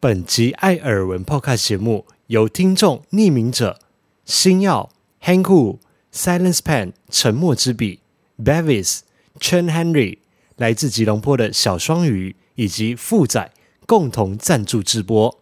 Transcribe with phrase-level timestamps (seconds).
[0.00, 3.80] 本集艾尔文 Podcast 节目由听众匿名者、
[4.24, 4.90] 星耀、
[5.24, 5.78] Hanku、
[6.12, 7.98] Silence Pen、沉默之笔、
[8.38, 9.00] Bevis、
[9.40, 10.18] Chen Henry、
[10.54, 13.50] 来自吉隆坡的小双鱼以及富仔
[13.86, 15.36] 共同赞助直播。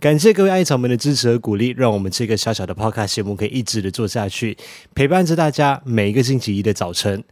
[0.00, 4.58] 感谢各位艾草们的支持和鼓励，让我们这个小小的 Podcast 节目可以一直的做下去，
[4.92, 7.22] 陪伴着大家每一个星期一的早晨。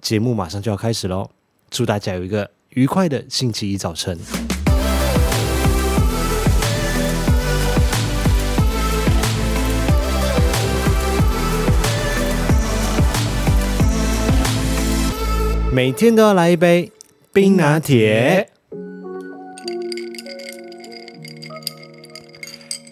[0.00, 1.30] 节目马上就要开始喽，
[1.70, 4.18] 祝大家有一个愉快的星期一早晨。
[15.72, 16.92] 每天都要来一杯
[17.32, 18.46] 冰拿铁。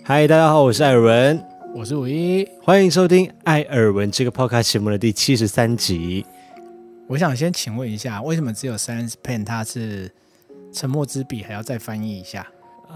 [0.02, 1.44] 嗨，大家好，我是艾尔文，
[1.74, 6.24] 我是五一，欢迎收听艾尔文这个 Podcast 节目的第七十三集。
[7.06, 10.10] 我想先请问一下，为什么只有 Silence Pen 它是
[10.72, 12.46] 沉默之笔，还要再翻译一下？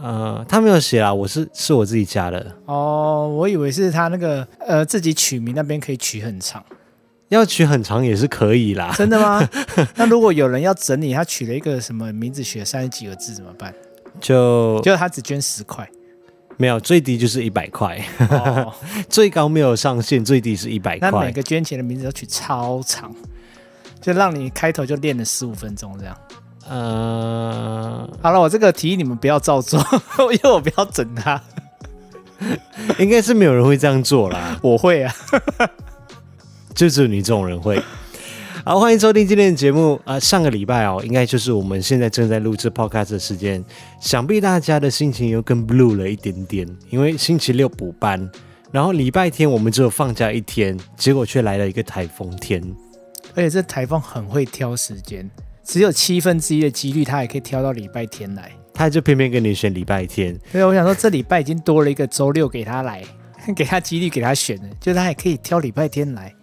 [0.02, 2.56] 呃，他没有写啊，我是是我自己加的。
[2.64, 6.64] 哦，我以为是他那个呃自己取名那边可以取很长。
[7.28, 9.48] 要取很长也是可以啦，真的吗？
[9.96, 13.74] 那如果有人要整理，他取了一个什么名字，取了三十几个字怎么办？
[14.20, 15.88] 就就他只捐十块，
[16.56, 18.72] 没有最低就是一百块，哦、
[19.08, 21.10] 最高没有上限，最低是一百块。
[21.10, 23.12] 那每个捐钱的名字都取超长，
[24.00, 26.16] 就让你开头就练了十五分钟这样。
[26.68, 29.80] 呃，好了，我这个提议你们不要照做，
[30.32, 31.40] 因为我不要整他。
[32.98, 35.14] 应该是没有人会这样做啦，我会啊。
[36.74, 37.80] 就只有你这种人会。
[38.64, 39.94] 好，欢迎收听今天的节目。
[40.04, 43.62] 啊、呃，上个礼拜哦，应该就是我们现在正在录制 Podcast 的时间。
[44.00, 48.28] 想必大家的心情又更 blue 了一点点，因为星期六补班，
[48.72, 52.62] 然后礼拜天我们只有放假一天，结果却来了一个台风天。
[53.34, 55.30] 而且这台风很会挑时间，
[55.62, 58.50] 只有七分之一的几率，它也可以挑到礼拜天来。
[58.72, 60.36] 他就偏偏跟你选礼拜天。
[60.50, 63.04] 所以我想说，这礼拜已经多了一个周六给他来，
[63.54, 66.34] 给他几率给他选了，就他也可以挑礼拜天来。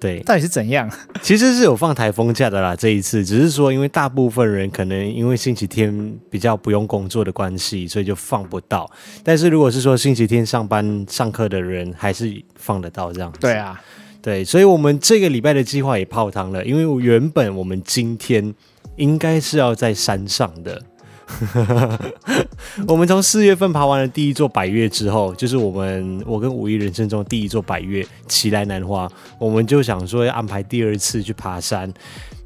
[0.00, 0.90] 对，到底是怎样？
[1.20, 8.90] 其实是有放台风假的啦，这一次只是说，因为大部分人可能因为星期天比较不用工作的关系，所以就放不到。
[9.22, 13.38] 但是如果是说星期天上班上课的人，还是放得到这样子。
[13.40, 13.78] 对啊，
[14.22, 18.54] 对，所以我们这个礼拜的计划也泡汤了，因为原本我们今天
[18.96, 20.80] 应该是要在山上的。
[22.86, 31.92] 我们从四月份爬完了第一座百岳之后，就是我们我跟五一人生中第一座百岳奇莱南华，我们就想说要安排第二次去爬山，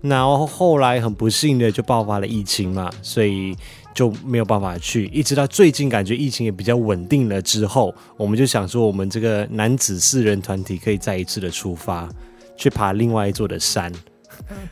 [0.00, 3.56] 然后后来很不幸的就爆发了疫情嘛，所以
[3.95, 5.06] 就没有办法去。
[5.06, 12.09] 一直到最近感觉疫情也比较稳定了之后，我们就想说我们这个男子四人团体可以再一次的出发
[12.56, 13.93] 去爬另外一座的山。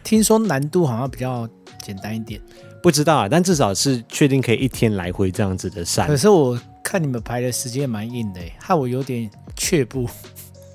[0.03, 1.49] 听说难度好像比较
[1.83, 2.41] 简单一点。
[2.82, 6.06] 不知道啊，但至少是确定可以一天来回这样子的山。
[6.09, 10.09] 可是我看你们排的时间蛮硬的，害我有点却步。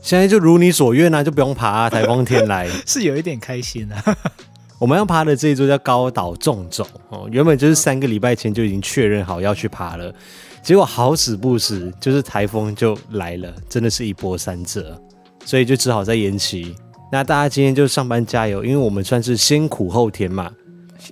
[0.02, 4.18] 现在就如你所愿啊，就不用爬啊， 台风天来是有一点开心啊。
[4.80, 10.14] 我们要爬的这一座叫高岛纵走哦，原本就是三个礼拜前就已经确认好要去爬了，
[10.64, 14.98] 结果好死不死就是台风就来了，真的是一波三折，
[15.44, 16.74] 所以就只好再延期。
[17.12, 20.52] 那大家今天就上班加油，因为我们算是先苦后甜嘛。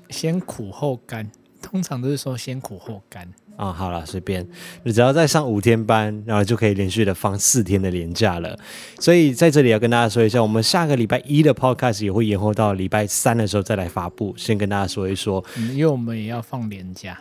[0.10, 1.30] 先苦后甘，
[1.62, 3.24] 通常都是说先苦后甘
[3.58, 3.74] 啊、哦。
[3.74, 4.48] 好了，随便，
[4.84, 8.58] 你只要再上五天班，然后就可以连续的放四天的连假了。
[9.00, 14.34] 所以在这里要跟大家说一下，我们下个礼拜一的 podcast 也会延后到礼拜三的时候再来发布。
[14.38, 17.18] 先跟大家说一说，嗯、因为我们也要放连假。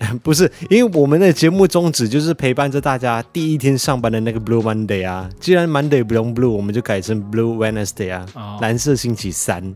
[0.22, 5.28] 不是，因为我们的节目宗旨就是陪伴着大家第一天上班的那个 Blue Monday 啊。
[5.38, 9.74] 既然 Monday 不用 Blue，我们就改成 Blue Wednesday 啊，哦、蓝色星期三。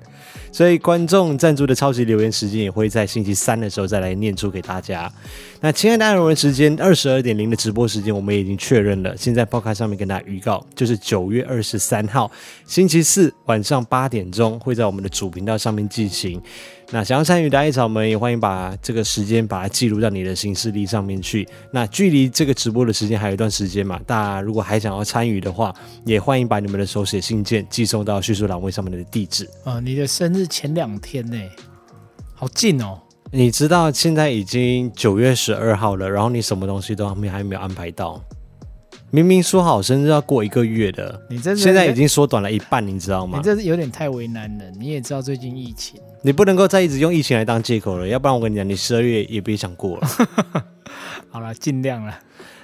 [0.54, 5.12] 所以观众赞助的超级留言时间也会在星期三的时候再来念出给大家。
[5.60, 9.16] 那亲爱的爱人们时间二十二点零的直播时间，我们已经确认了。
[9.16, 12.31] 现在报刊上面跟大家预告，就是九月二十三号
[12.66, 16.41] 星期四晚上八点钟会在我们的主频道上面进行。
[16.90, 21.48] 那想要参与的艾草们也欢迎把这个时间把它记录到你的行事历上面去。
[21.72, 29.44] 那距离这个直播的时间还有一段时间嘛，大家如果还想要参与的话，也欢迎把你们的手写信件寄送到叙述栏位上面的地址。
[29.64, 31.36] 啊、哦，你的生日前两天呢，
[32.34, 33.00] 好近哦。
[33.32, 38.22] 你知道现在已经九月十二号了，然后你什么东西都还没还没有安排到。
[39.10, 43.38] 明明说好生日要过一个月的，你这现在已经缩短了一半，你知道吗？
[43.38, 44.64] 你这是有点太为难了。
[44.78, 46.00] 你也知道最近疫情。
[46.26, 50.09] 你不能够再一直用疫情来当借口了，要不然我跟你讲，你十二月也别想过了。
[51.29, 52.19] 好了，尽量了。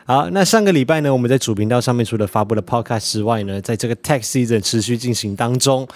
[0.06, 5.86] 好，那上个礼拜呢，我们在主频道上面除了发布了 Podcast 之外呢，在这个 Tax Season 持续进行当中，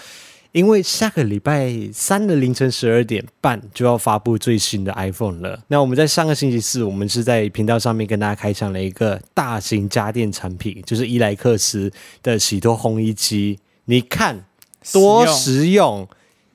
[0.52, 5.58] 因为下个礼拜三的凌晨十二点半就要发布最新的 iPhone 了。
[5.68, 11.90] 那我们在上个星期四，我们是在频道上面跟大家开箱了一个大型家电产品，就是伊莱克斯
[12.22, 13.58] 的洗脱烘衣机。
[13.86, 14.44] 你看
[14.92, 16.06] 多实用！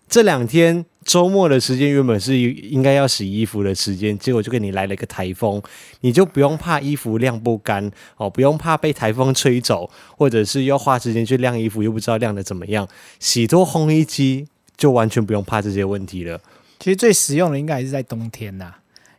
[0.08, 0.86] 这两天。
[1.06, 5.62] 周末的时间原本是应该要洗衣服的时间，结果就给你来了一个台风，
[6.01, 12.88] 你就不用怕衣服晾不干哦，不用怕被台风吹走，或者是要花时间去晾衣服又不知道晾的怎么样，
[13.19, 14.48] 洗脱烘衣机
[14.78, 16.40] 就完全不用怕这些问题了。
[16.80, 18.74] 其实最实用的应该还是在冬天呐，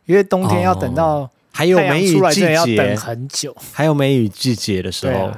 [0.05, 5.31] 因为冬天要等到还有梅雨季节，要等很久，还有梅雨季节的时候。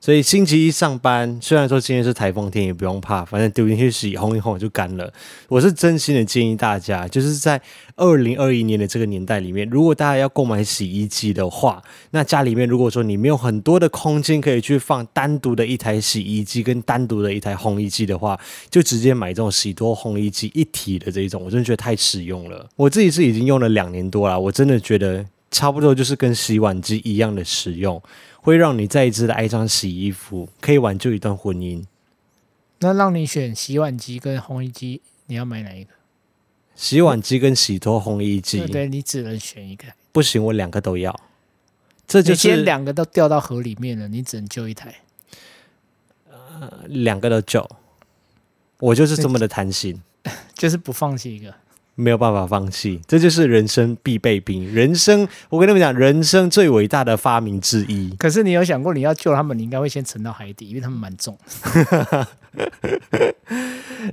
[0.00, 5.12] 所以星期一上班，虽然说今天是台风天，也不用怕，反正丢进去洗，烘一烘就干了。
[5.46, 7.60] 我是真心的建议大家，就是在
[7.96, 11.82] 二零二一年的这个年代里面，如果大家要购买洗衣机的话，
[12.12, 22.66] 那家里面如果说你没有很多的空间可以去放单独的一台洗衣机跟单独的一台烘衣机的话，就直接买这种洗脱烘衣机一体的这种，我真的觉得太实用了。
[22.76, 28.02] 我自己是已经用了两年多了，我真的觉得差不多就是跟洗碗机一样的使用。
[28.42, 31.84] 会让你再一次的爱上洗衣服，可以挽救一段婚姻。
[32.78, 35.90] 那让你选洗碗机跟烘衣机，你要买哪一个？
[36.74, 39.84] 洗碗机跟洗脱烘衣机，对，对你只能选一个。
[40.12, 41.14] 不行，我两个都要。
[42.06, 44.94] 这就是先两个都掉到河里面了，你只能救一台。
[46.30, 47.68] 呃，两个都救，
[48.78, 50.02] 我就是这么的贪心，
[50.56, 51.54] 就是不放弃一个。
[52.00, 54.72] 没有办法放弃，这就是人生必备品。
[54.72, 58.10] 人生，我跟你们讲，人生最伟大的发明之一。
[58.18, 61.38] 可是你有想过，你要救他们，你应该会先沉到海底，因为他们蛮重。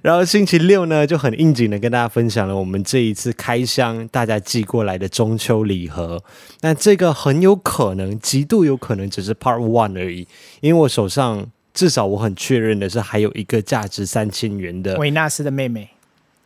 [0.01, 6.22] 然后星期六呢，就很应景的跟大家分享了我们这一次开箱大家寄过来的中秋礼盒。
[6.62, 10.28] 那这个很有可能，极度有可能只是 Part One 而已，
[10.60, 15.89] 因为我手上至少我很确认的是还有一个价值三千元的维纳斯的妹妹。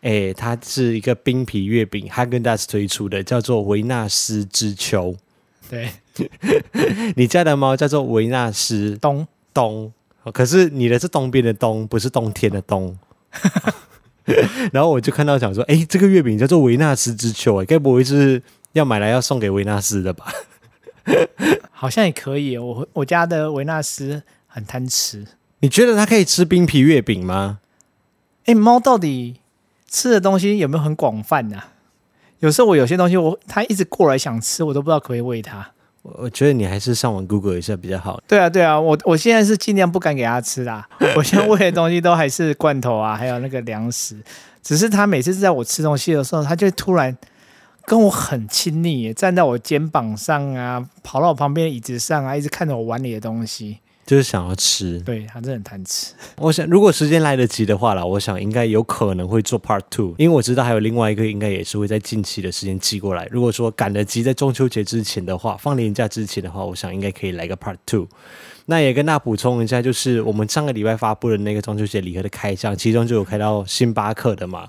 [0.02, 5.16] 哎，它是一个冰皮月饼，哈根达斯推出的，叫做维纳斯之秋。
[5.70, 5.92] 对，
[7.16, 9.92] 你家的猫叫做维纳斯冬冬，
[10.34, 12.98] 可是你的是东边的冬，不是冬天的冬。
[14.74, 18.42] 然后我就看到想说，哎，这个月饼叫做维纳斯之秋，哎，该不会是
[18.74, 20.34] 要买来要送给维纳斯的吧？
[21.72, 25.26] 好像也可以，我我家的维纳斯很贪吃。
[25.60, 27.60] 你觉得它可以吃冰皮月饼吗？
[28.46, 29.41] 哎，猫到底？
[29.92, 31.68] 吃的东西有没有很广泛呢、啊？
[32.40, 35.70] 有时候我有些东西我他一直过来想吃，我都不知道可不可以喂他。
[36.02, 38.20] 我我觉得你还是上网 Google 一下比较好。
[38.28, 40.88] 对啊，对啊，我我现在是尽量不敢给他吃啦。
[41.16, 44.18] 我现在喂的东西都还是罐头啊，还有那个粮食。
[44.64, 47.16] 只是他每次在我吃东西的时候，他就突然
[47.86, 53.80] 跟我很亲昵，站在我肩膀上啊，跑到我旁边椅子上啊，一直看着我碗里的东西。
[54.12, 56.14] 就是想要吃，对，他真的很贪吃。
[56.36, 63.26] 我想，如果时间来得及的话啦，我想应该有可能会做 Part Two，因为我知道还有另外一个，应该也是会在近期的时间寄过来。
[63.32, 68.10] 如果说赶得及在中秋节之前的话，放年假之前的话，我想应该可以来个 Part Two。
[68.66, 74.68] 那也跟大家补充一下，就是我们上个礼拜发布的那个中秋节礼盒的开箱，其中就有开到星巴克的嘛，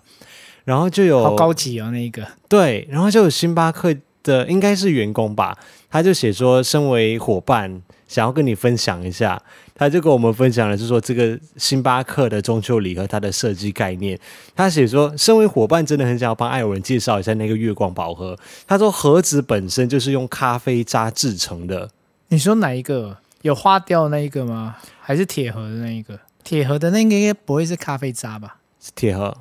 [0.63, 3.93] 然后就有好高级哦，那一个对，然后就有星巴克
[4.23, 5.59] 的应该是员工吧，
[5.91, 7.83] 他就写说，身为伙伴。
[8.13, 9.43] 想要跟你分享一下，
[9.75, 14.21] 他就跟我们分享的是说，这个星巴克的中秋礼盒它的设计概念。
[14.55, 18.39] 他写说，身为伙伴，真的很想要帮艾尔文介绍一下那个月光宝盒。
[18.67, 21.89] 他说，盒子本身就是用咖啡渣制成的。
[22.29, 23.17] 你说哪一个？
[23.41, 24.77] 有花雕那一个吗？
[25.01, 26.21] 还是铁盒的那一个？
[26.45, 28.59] 铁盒的那个应该不会是咖啡渣吧？
[28.79, 29.35] 是铁盒？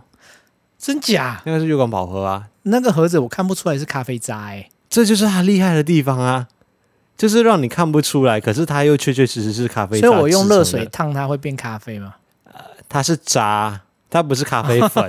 [0.80, 1.42] 真假？
[1.46, 2.48] 那个是月光宝盒啊。
[2.64, 6.48] 那个盒子我看不出来是咖啡渣哎、欸，这就是它厉害的地方啊。
[7.22, 10.00] 就是让你看不出来，可是它又确确实实是咖啡。
[10.00, 12.16] 所以我用热水烫它会变咖啡吗？
[12.46, 12.60] 呃，
[12.90, 15.08] 它是渣，它不是咖啡粉。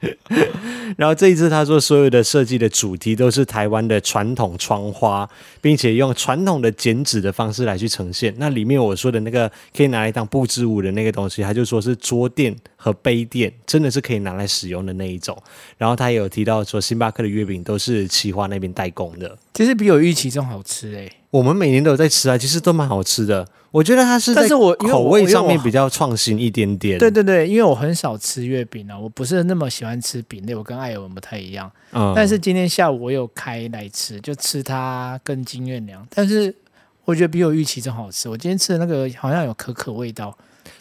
[0.96, 5.28] 然后这一次他说，所有的设计的主题都是台湾的传统窗花，
[5.60, 8.34] 并且用传统的剪纸的方式来去呈现。
[8.38, 15.34] 那里面我说的那个可以拿来当布置物的那个东西，他就说是桌垫和杯垫，真的是可以拿来使用的那一种。
[15.78, 21.12] 然后他也有提到说，星巴克的月饼都是企划那边代工的，其实比我预期中好吃诶、欸。
[21.30, 23.48] 我们每年都有在吃啊，其实都蛮好吃的。
[23.70, 26.98] 我觉得它是，但是我口味上面比较创新一点点。
[26.98, 31.72] 对对对，因为我很少吃月饼啊，我不是那么喜欢吃饼类，我跟艾尔文不太一样。
[31.92, 36.54] 嗯，但是今天下午我有开来吃，就吃它跟金月娘，但是
[37.06, 38.28] 我觉得比我预期中好吃。
[38.28, 40.36] 我今天吃的那个好像有可可味道，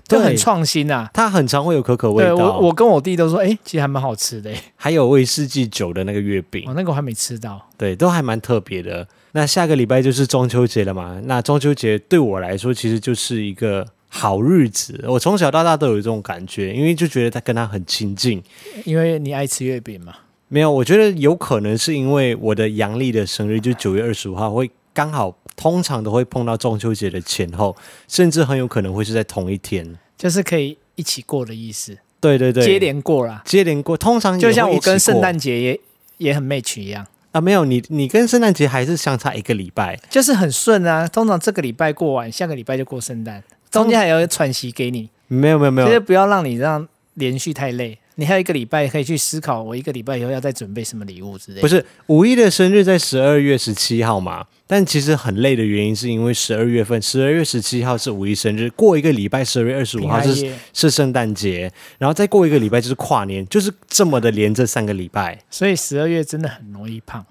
[0.08, 1.10] 就很创新啊。
[1.14, 2.36] 它很常会有可可味道。
[2.36, 4.52] 我我跟我弟都说，哎，其实还蛮好吃的。
[4.76, 7.62] 还有威士忌酒的那个月饼，哦，那个我还没吃到。
[7.78, 9.08] 对，都还蛮特别的。
[9.32, 11.20] 那下个礼拜就是中秋节了嘛？
[11.24, 15.04] 那中秋节对我来说，其实就是一个好日子。
[15.08, 18.44] 我从小到大都有这种感觉，因为就觉得他跟他很亲近。
[18.86, 20.14] 因为你爱吃月饼嘛？
[20.50, 27.76] 没有，我觉得有可能是因为我的阳历的生日就九月二十五号，会刚好通常都会碰到中秋节的前后，
[28.08, 31.98] 甚至很有可能会是在同一天，就是可以一起过的意思。
[32.20, 35.80] 对对对，接连过啦，接连过，通常就像我跟圣诞节也
[36.18, 37.42] 也很 match 一样啊。
[37.42, 41.08] 没有，你你跟圣诞节还是相差一个礼拜，就是很顺啊。
[41.08, 45.10] 通常这个礼拜过完，下个礼拜就过圣诞，中间还有喘息给你。
[45.28, 47.98] 没有没有没有，就是不要让你这样连续太累。
[48.16, 51.62] 你还有一个礼拜可以去思考，我一个礼拜以后要再准备什么礼物之类的。
[51.62, 54.46] 不是五一的生日在十二月十七号嘛？
[54.68, 65.40] 但其实很累的原因是因为十二月份，十二月十七号是五一生日，过一个礼拜十二月二十五号是是圣诞节，然后再过一个礼拜就是跨年，就是这么的连着三个礼拜。
[65.50, 67.26] 所以十二月真的很容易胖。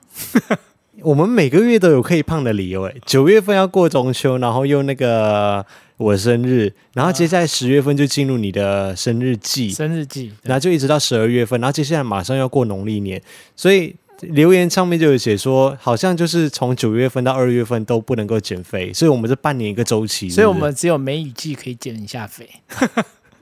[1.03, 5.65] 我们每个月都有可以胖的理由诶，九月份要过中秋，然后又那个。
[6.03, 13.23] 我生日，然后接下来十月份就进入你的生日季，生日季，然后就一直到十二月份，然后接下来马上要过农历年，
[13.55, 20.29] 所以留言上面就有写说，好像就是从九月份到二月份都不能够减肥，所以我们是半年一个周期？
[20.29, 22.49] 所以我们只有梅雨季可以减一下肥，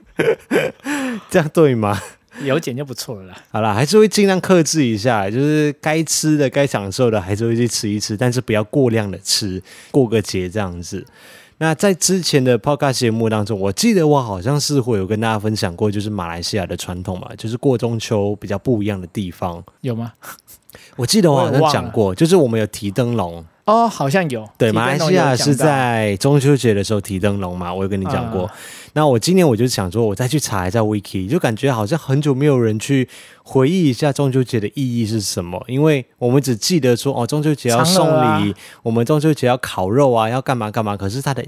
[1.29, 2.01] 这样对吗？
[2.43, 3.37] 有减就不错了啦。
[3.51, 11.05] 好啦，还是会尽量克制一下，就是该吃的、该享受的，还是会去吃一吃，但是不要过量的吃，过个节这样子。
[11.61, 20.11] 那在之前的 Podcast 节目当中，我记得我好像是会有跟大家分享过，就是马来西亚的传统嘛，就是过中秋比较不一样的地方，有吗？
[20.95, 24.43] 我记得我好像讲过，就是我们有提灯笼哦，好像有。
[24.57, 28.45] 对，马来西亚是在中秋节的时候提灯笼嘛，我有跟你讲过。
[28.45, 28.49] 嗯、
[28.93, 33.07] 那我今年我就想说，我再去查一下 Wiki，就感觉好像很久没有人去
[33.43, 41.45] 回忆一下中秋节的意义是什么，因为我们只记得说哦，中秋节要送礼，啊、我们中秋节要烤肉啊，要干嘛干嘛，可是它的。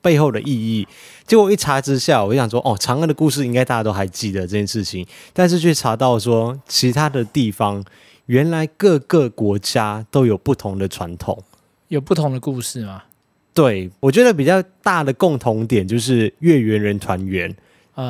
[0.00, 0.88] 背后的意义，
[1.26, 7.84] 结果一查之下，我就想说，哦，嫦娥的故事应该大家都还记得这件事情，但是却查到说，其他的地方
[8.24, 11.40] 原来各个国家都有不同的传统，
[11.88, 13.02] 有不同的故事吗？
[13.56, 17.52] 对，我觉得比较大的共同点就是月圆人团圆。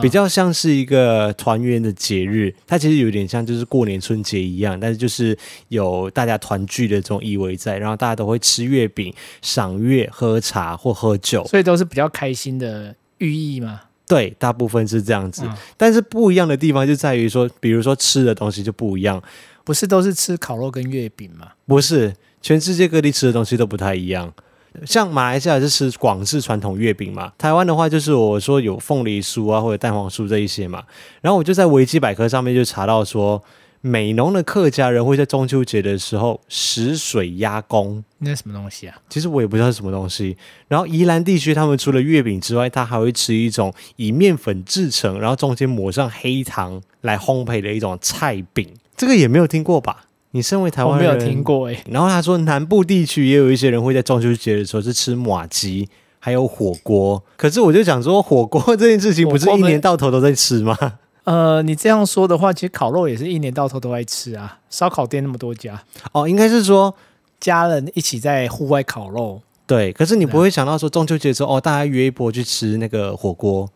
[0.02, 5.38] 比较像是一个团圆的节日，它其实有点像就是过年春节一样，但是就是
[5.68, 13.82] 有大家团聚的这种意味在，然后大家都会吃月饼、赏月、喝茶或喝酒，所以都是比较开心的寓意嘛。
[14.08, 19.22] 对，大部分是这样子，嗯、但是不一样的地方就在于说，比如说吃的东西就不一样，
[19.62, 21.50] 不是都是吃烤肉跟月饼吗？
[21.64, 22.12] 不是，
[22.42, 24.34] 全世界各地吃的东西都不太一样。
[24.84, 30.82] 像马来西亚是吃广式传统月饼嘛，台湾的话就是我说有凤梨酥啊或者蛋黄酥这一些嘛，
[31.20, 33.42] 然后我就在维基百科上面就查到说，
[33.80, 38.96] 美浓的客家人会在中秋节的时候食水鸭公，那是什么东西啊？
[39.08, 40.36] 其实我也不知道是什么东西。
[40.66, 50.05] 然后宜兰地区他们除了月饼之外，他还会吃一种以面粉制成，然后中间抹上黑糖来烘焙的一种菜饼，这个也没有听过吧？
[50.36, 51.82] 你身为台湾人，我没有听过哎。
[51.90, 55.88] 然后他说，南部地区也有一些人会在中秋节的时候是吃马吉，
[56.18, 57.24] 还有火锅。
[57.38, 60.76] 可是我就想说，火锅这件事情不是一年到头都在吃吗？
[61.24, 64.58] 呃，你这样说的话，其实烤肉也是一年到头都在吃啊。
[64.68, 66.94] 烧烤店那么多家，哦，应该是说
[67.40, 69.40] 家人一起在户外烤肉。
[69.66, 73.66] 对，可是你不会想到说中秋节的时候，哦，大家约一波去吃那个火锅，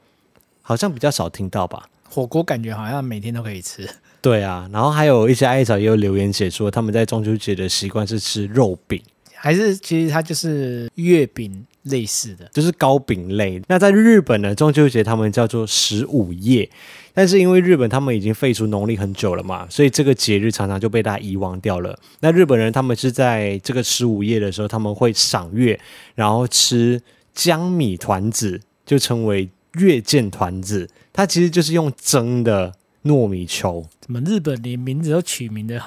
[0.61, 1.85] 好像比较少听到吧？
[2.09, 3.88] 火锅感觉好像每天都可以吃。
[4.23, 9.00] 对啊，然后还有一些艾草也有留言写说，他们在中秋节的习惯是吃肉饼，
[9.35, 13.62] 还是其实它就是月饼类似的，就是糕饼类。
[13.67, 16.69] 那在日本呢，中秋节他们叫做十五夜，
[17.15, 21.99] 但是因为日本他们已经废除农历很久了嘛，所以这个节日常常就被大家遗忘掉了。
[22.21, 25.81] 那日本人他们是在这个十五夜的时候，他们会赏月，
[26.15, 27.00] 然后吃
[27.35, 29.49] 江米团子，就称为
[29.79, 32.75] 月见团子，它其实就是用蒸的。
[33.04, 35.83] 糯米球，怎么日本连名字都取名的，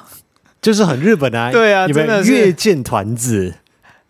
[0.62, 1.51] 就是很日本啊？
[1.53, 3.55] 对啊，你们月见团子，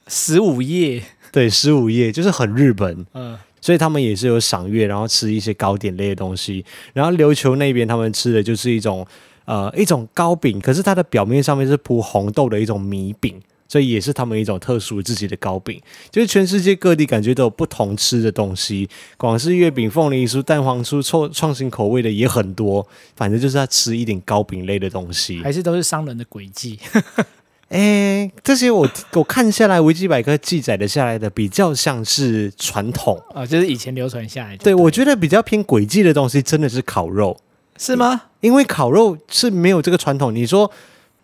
[0.08, 3.06] 十五夜，对，十五夜就是很日本。
[3.14, 6.64] 嗯，所以他们也是有赏月，然后吃一些糕点类的东西。
[6.94, 9.06] 然后琉球那边他们吃的就是一种
[9.46, 13.42] 呃一种糕饼，可是它的表面上面是铺红豆的一种米饼。
[13.74, 18.88] 所以也是他们一种特殊自己的糕饼，就是全世界各地感觉都有不同吃的东西。
[19.18, 22.88] 广式月饼、凤梨酥、蛋黄酥，创创新口味的也很多。
[23.16, 26.78] 反正就是要吃一点糕饼类的东西，还是都是商人的诡计。
[27.70, 34.64] 哎，这些我我看下来，维基百科记载的下来的比较像是传统啊、 哦，就是以前流传下来的。
[34.64, 37.36] 对，我觉得比较偏诡计的东西，真的是烤肉，
[37.80, 38.26] 是吗？
[38.42, 40.36] 因为烤肉是没有这个传统。
[40.36, 40.70] 你说。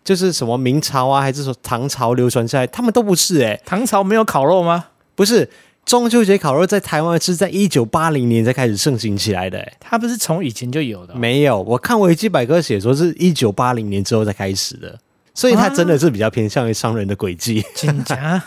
[0.04, 3.62] 就是什么明朝啊，还是说唐朝流传下来，他们都不是哎、欸。
[3.66, 4.86] 唐朝没有烤肉吗？
[5.16, 5.50] 不是，
[5.86, 11.14] 中秋节烤肉在台湾是在一九八零年才开始盛行起来的，哎，它不是从以前就有的？
[11.16, 14.98] 没有，我看维基百科写说是一九八零年之后才开始的，
[15.34, 17.64] 所以它真的是比较偏向于商人的诡计。
[17.76, 18.44] 真假？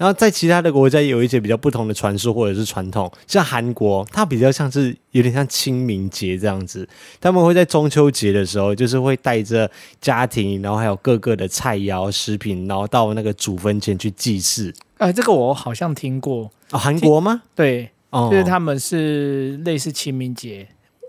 [0.00, 6.88] 然后在其他的国家也有一些比较不同的传说或者是传统，像韩国，它比较像是有点像清明节这样子，
[7.20, 14.72] 他们会在中秋节的时候，就是会带着家庭，然后还有各个的菜肴食品，然后到那个祖坟前去祭祀。
[14.96, 17.42] 哎，这个我好像听过哦，韩国吗？
[17.54, 20.66] 对，哦，就是他们是类似清明节。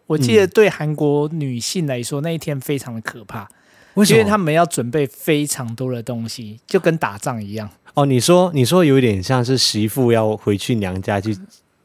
[0.07, 3.47] 我记得对韩国女性来说，那一天非常的可怕？
[4.07, 7.69] 因为他们要准备非常多的东西，就跟打仗一样。
[7.93, 11.37] 哦，你说你说有点像是媳妇要回去娘家去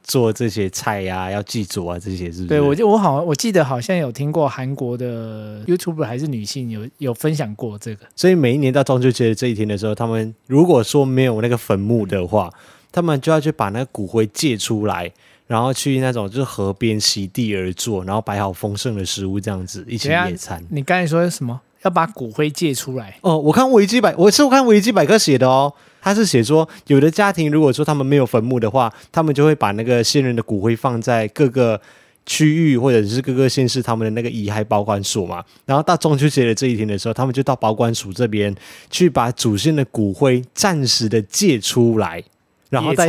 [0.05, 2.47] 做这些菜呀、啊，要祭祖啊，这些是不是？
[2.47, 8.07] 对，我就我好我记得好像有听过韩国的 YouTuber 还是女性有有分享过这个。
[8.15, 12.49] 所以每一年到中秋节的这一天的时候，他们如果说没有那个坟墓的话，
[12.93, 15.11] 他们就要去把那个骨灰借出来，
[15.49, 20.65] 然后去那种就是河边席地而坐，然后摆好丰盛的食物这样子一起野餐。
[20.71, 21.61] 你刚才说什么？
[21.83, 23.19] 要把骨灰借出来？
[23.23, 25.73] 哦，我看维基百，我是我看维基百科写的哦。
[26.07, 31.81] 他是写说，有的家庭如果说他们没有坟墓的话，他们就会把那个先人的骨灰放在各个
[32.25, 35.45] 区域或者是各个县市他们的那个遗骸保管所嘛。
[35.65, 38.55] 然后到中秋节的这一天的时候，他们就到保管所这边
[38.89, 42.23] 去把祖先的骨灰暂时的借出来，
[42.71, 43.07] 然后带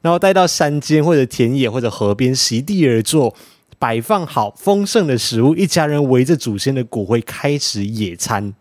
[0.00, 3.32] 然后带到山间或者田野或者河边席地而坐，
[3.78, 8.52] 摆放好丰盛的食物，一家人围着祖先的骨灰开始野餐。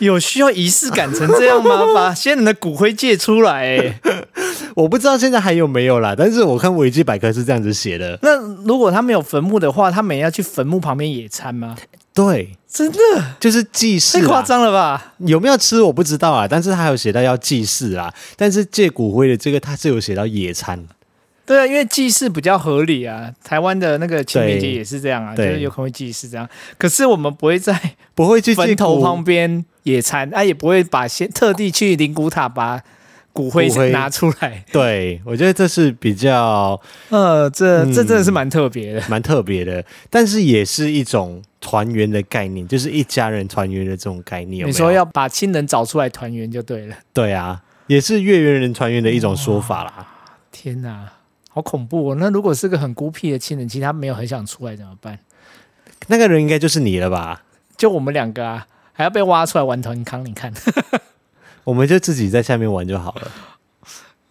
[0.00, 1.86] 有需要仪式感成这样吗？
[1.94, 4.00] 把先人的骨灰借出来、欸？
[4.74, 6.14] 我不知道现在还有没有啦。
[6.16, 8.18] 但是我看维基百科是这样子写的。
[8.22, 11.76] 那如果他没有坟墓的话，他们也要去坟墓旁边野餐吗？
[12.12, 12.98] 对，真的
[13.38, 15.14] 就是祭祀，太夸张了吧？
[15.18, 16.46] 有没有吃我不知道啊。
[16.48, 18.12] 但是他有写到要祭祀啊。
[18.36, 20.84] 但是借骨灰的这个，他是有写到野餐。
[21.50, 23.28] 对啊，因为祭祀比较合理啊。
[23.42, 26.48] 台湾的那个清明节也是这样啊，就是有可能会祭祀这样。
[26.78, 27.76] 可是我们不会在
[28.14, 32.80] 不会去坟头旁边野餐，啊，也不会把先特地去灵骨塔把
[33.32, 34.64] 骨灰拿出来。
[34.70, 36.80] 对，我觉得这是比较
[37.10, 39.84] 呃，这这真的是蛮特别的，蛮、嗯、特别的。
[40.08, 44.72] 但是也是一种团圆的概念，就是一家人团圆的这种概念有没有。
[44.72, 46.94] 你说要把亲人找出来团圆就对了。
[47.12, 50.06] 对啊，也是月圆人团圆的一种说法啦。
[50.52, 51.08] 天哪！
[51.60, 52.16] 好恐怖哦！
[52.18, 55.18] 那如果是个很孤僻的亲人，其实他没有很想出来怎么办？
[56.06, 57.42] 那个人应该就是你了吧？
[57.76, 60.24] 就我们两个啊，还要被挖出来玩团康？
[60.24, 60.50] 你看，
[61.64, 63.30] 我们就自己在下面玩就好了。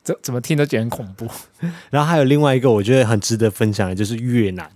[0.03, 1.27] 怎怎么听都觉得很恐怖。
[1.91, 4.67] 然后还有另外一个我觉得很值得分享的，就是越南。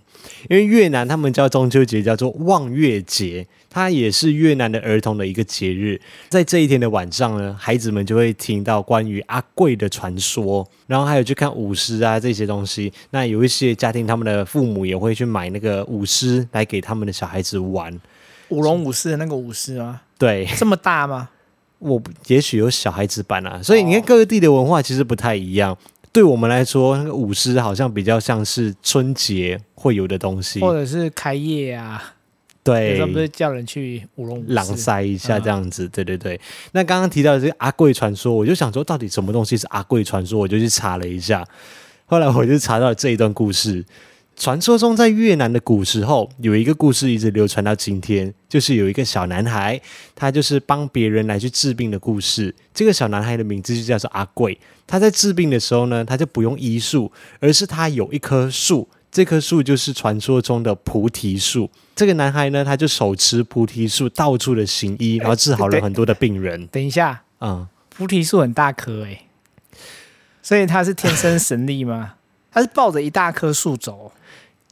[0.48, 6.00] 因为越南他们叫中秋节叫做望月节，它也是越南的儿童的一个节日。
[6.28, 12.92] 在这一天的晚上呢，孩子们就会听到关于阿贵的传说，然后还有去看舞狮啊这些东西。
[13.10, 18.00] 那有一些家庭，他们的父母也会去买那个舞狮来给他们的小孩子玩。
[18.50, 20.02] 舞龙舞狮的那个舞狮吗？
[20.18, 21.30] 对，这么大吗？
[21.78, 25.76] 我也许有小孩子版啊，所以你看各个地的文化其实不太一样。
[26.14, 32.14] 对我们来说，那个舞狮好像比较像是春节会有的东西，或者是开业啊。
[32.62, 35.86] 对，有时候不是叫人去舞龙狼塞一下这样子。
[35.86, 36.40] 嗯、对对对。
[36.70, 40.38] 那刚刚提到的这个阿贵传说，我就想说，到底什么东西是阿贵传说？
[40.38, 41.44] 我就去查了一下，
[42.06, 43.84] 后来我就查到了这一段故事。
[44.36, 49.80] 传说中，在越南的古时候，有一个故事一直流传到今天，就是有一个小男孩，
[50.14, 52.54] 他就是帮别人来去治病的故事。
[52.74, 54.58] 这个小男孩的名字就叫做阿贵。
[54.86, 61.70] 他在治病的时候呢，他就不用医术，而是他有一棵树，这棵树就是传说中的菩提树。
[61.94, 66.66] 这个男孩呢，他就手持菩提树到处的行医，然后治好了很多的病人。
[66.66, 69.26] 等一下，嗯，菩提树很大棵诶，
[70.42, 72.14] 所以他是天生神力吗？
[72.50, 74.12] 他是抱着一大棵树走。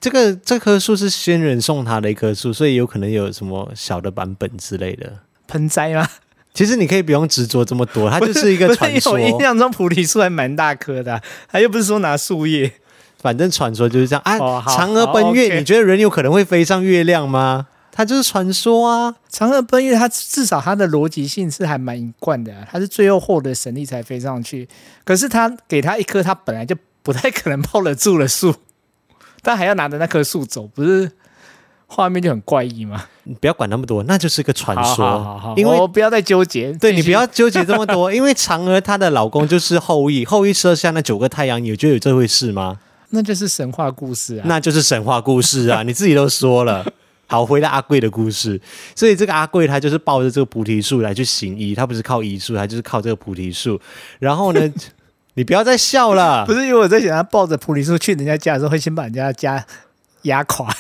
[0.03, 5.13] 这个这棵树是仙人送他的一棵树，所以有可能有什么小的版本之类的
[5.47, 6.09] 盆栽吗？
[6.53, 9.13] 其实你可以不用执着这么多，它就是一个传说。
[9.13, 12.73] 我印象中菩提树还蛮大棵的，它又不是说拿树叶。
[13.21, 14.37] 反正传说就是这样啊。
[14.39, 17.69] 哦、嫦娥奔月，你觉得人有可能会飞上月亮吗？
[17.93, 19.15] 它就是传说啊。
[19.31, 24.69] 嫦娥奔月，它至少它的逻辑性是还蛮一贯的，它是最后获得神力才飞上去。
[25.05, 28.53] 可是它给它一棵，它本来就不太可能抱得住的树。
[29.43, 31.11] 但还要拿着那棵树走，不是
[31.87, 33.05] 画面就很怪异吗？
[33.25, 35.05] 你不要管那么多，那就是个传说。
[35.05, 36.73] 好好好，因为我不要再纠结。
[36.75, 42.79] 对，你不要纠结这么多， 因为嫦娥她的老公就是后羿，后羿射下那九个太阳，你觉得有这回事吗？
[43.11, 44.45] 那就是神话故事啊！
[44.47, 45.83] 那就是神话故事啊！
[45.85, 46.87] 你自己都说了。
[47.27, 48.59] 好，回到阿贵的故事。
[48.95, 53.79] 所以这个阿贵他就是抱着这个菩提树来去行医，他不是靠医术，他就是靠这个菩提树。
[54.19, 54.73] 然后呢？
[55.35, 56.45] 你不要再笑了。
[56.47, 59.65] 不是因为我在想，他抱着菩提树去人家家的时候，会先把人家家
[60.23, 60.69] 压垮。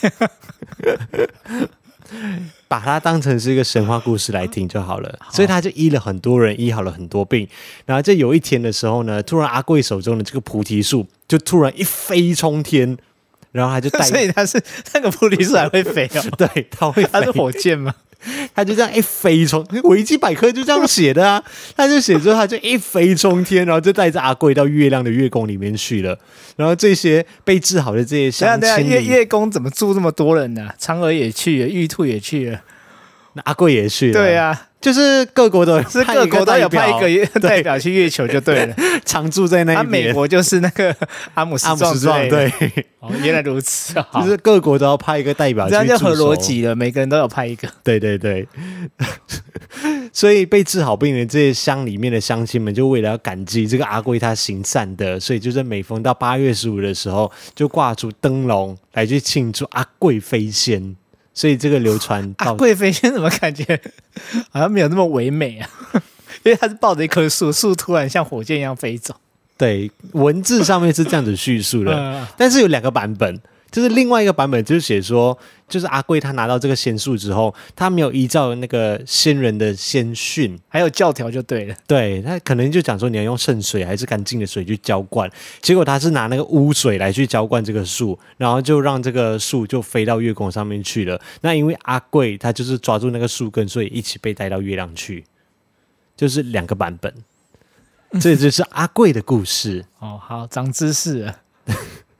[2.68, 5.18] 把它当成是一个神话故事来听就好了。
[5.30, 7.48] 所以他就医了很多人，医好了很多病。
[7.86, 12.96] 然后在有一天的时候呢，突然阿贵手中的这个菩提树就突然一飞冲天，
[13.50, 14.62] 然后他就带， 所以他是
[14.92, 16.22] 那个菩提树还会飞哦？
[16.36, 17.94] 对，他会飞，他是火箭吗？
[18.54, 21.42] 他就这样一飞冲，维基百科就这样写的啊。
[21.76, 26.18] 他就写之后，他就一飞冲天，然后就带着阿贵到月亮的月宫里面去了。
[26.56, 30.74] 然后这些被治好的这些乡亲，月月宫怎么住这么多人呢、啊？
[30.80, 32.60] 嫦娥也去了，玉兔也去了，
[33.34, 34.12] 那阿贵也去了。
[34.12, 34.68] 对啊。
[34.82, 38.74] 就是各国的 是各国都有派一个 代表去月球就对了，
[39.06, 39.86] 常驻在那边。
[39.86, 40.94] 美国就是那个
[41.34, 42.52] 阿姆斯壮，对。
[42.98, 46.74] 哦，原来如此，就是各国都要派一个代表去，这样就合逻辑了。
[46.74, 48.46] 每个人都有派一个，对对对。
[50.12, 60.96] 所以被治好病的这些乡里面的乡亲们，就为了要感激这个阿贵他行善的，所以就在每逢到八月十五的时候，就挂出灯笼来去庆祝阿贵飞仙。
[61.34, 63.80] 所以这个流传到贵妃仙怎么感觉
[64.50, 65.68] 好像没有那么唯美啊？
[66.44, 69.14] 因为他是抱着一棵树，树突然像火箭一样飞走。
[69.56, 73.40] 对，文字上面是这样子叙述的， 但是有两个版本。
[73.72, 81.74] 就是另外一个版本，就是写说，就是阿贵他拿到这个仙树之后，他没有依照那个仙人的仙训，还有教条就对了。
[81.86, 85.28] 对，他可能就讲说你要用圣水还是干净的水去浇灌，
[85.62, 91.18] 结果他是拿那个污水来去浇灌这个树，然后就让这个树就飞到月宫上面去了。
[91.40, 95.24] 那因为阿贵他就是抓住那个树根，所以一起被带到月亮去，
[96.14, 97.12] 就是两个版本。
[98.20, 99.86] 这就是阿贵的故事。
[99.98, 101.36] 哦，好，长知识了。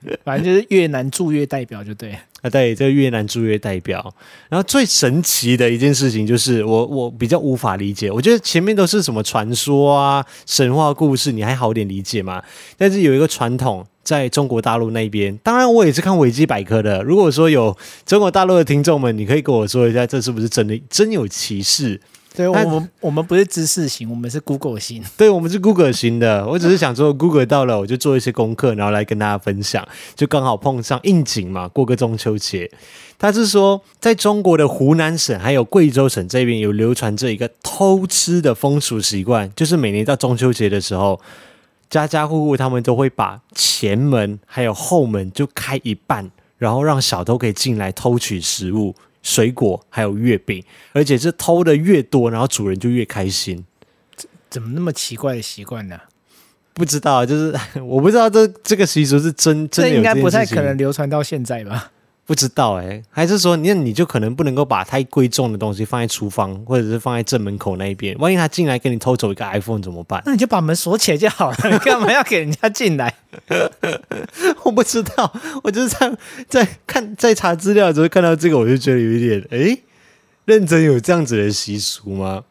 [0.23, 2.11] 反正就是越南驻越代表就对
[2.41, 4.13] 啊，对，这越南驻越代表。
[4.49, 12.43] 然后最神奇的一件事情就是我我比较无法理解，我觉得前面都是什么传说啊、神话故事，你还好点理解嘛。
[12.77, 17.01] 但是有一个传统，在中国大陆那边，当然我也是看维基百科的。
[17.03, 22.01] 如果说有中国大陆的听众们，你可以跟我说一下，这是不是真的真有其事？
[22.35, 25.03] 对，我们我们不是知识型，我们是 Google 型。
[25.15, 26.45] 对，我们是 Google 型的。
[26.47, 29.87] 我只是想说，Google 到了，我就做一些功课，然后来跟大家分享。
[30.15, 32.71] 就刚好碰上应景嘛，过个中秋节。
[33.19, 41.21] 他是说，在中国的湖南省还有贵州省这边有流传着一个偷吃的风俗习惯，就是每年到中秋节的时候，
[41.89, 48.95] 家家户户他们都会把前门还有后门就开一半，然后让小偷可以进来偷取食物。
[49.23, 53.65] 水果还有月饼，而且是偷的越多，然后主人就越开心。
[54.15, 55.99] 怎怎么那么奇怪的习惯呢？
[56.73, 61.92] 不知道，就是 我不知道这这个习俗是真这应该不太可能流传到现在吧。
[62.25, 70.23] 不知道哎、欸，还是说那你就可能不能够把太贵重的东西放在厨房，或者是放在正门口那一边，万一他进来给你偷走一个 iPhone 怎么办？
[70.25, 73.13] 那你就把门锁起来就好了，你 干嘛要给人家进来？
[74.63, 75.33] 我不知道，
[75.63, 79.83] 我就是在在看在查资料的时候看到这个，我就觉得有一点哎、欸，
[80.45, 82.43] 认真有这样子的习俗吗？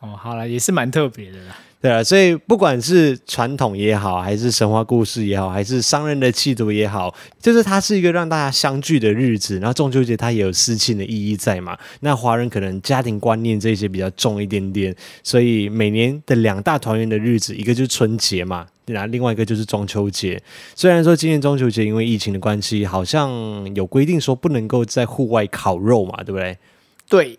[0.00, 1.56] 哦，好了，也是蛮特别的啦。
[1.80, 9.60] 对啊，所以不管是传统也好，还是神话故事也好，还是商人的气度也好，就是它是一个让大家相聚的日子。
[9.60, 11.78] 然后中秋节它也有思亲的意义在嘛。
[12.00, 20.42] 那华人可能家庭观念这些比较重一点点，所以每年的两大团圆的日子，一个就是春节嘛，然后另外一个就是中秋节。
[20.74, 23.32] 虽然说今年中秋节因为疫情的关系，好像
[23.76, 26.58] 有规定说不能够在户外烤肉嘛，对不对？
[27.08, 27.38] 对，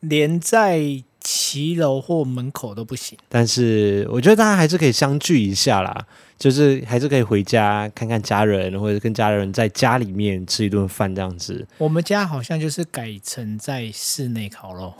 [0.00, 1.02] 连在。
[1.30, 6.06] 骑楼或门口都不行，但是我觉得大家还是可以相聚一下啦，
[6.38, 11.68] 就是还是可以回家看看家人，或者跟家人在家里面吃一顿饭这样子。
[11.76, 14.94] 我们家好像就是改成在室内烤肉，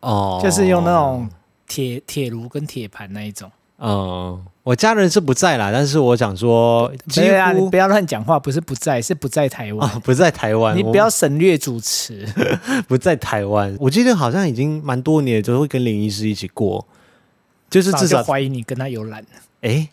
[0.00, 1.30] 哦，就是用那种
[1.66, 3.50] 铁铁炉跟铁盘那一种。
[3.78, 12.26] 嗯，我家人是不在啦，但是我想说，对啊，你不要乱讲话，不是不在，是不在台湾，哦， 不在台湾，你不要省略主持，
[12.88, 13.76] 不在台湾。
[13.78, 16.86] 我记得好像已经蛮多年，就会跟林医师一起过，
[17.68, 19.22] 就是至少怀疑你跟他有染。
[19.60, 19.88] 哎，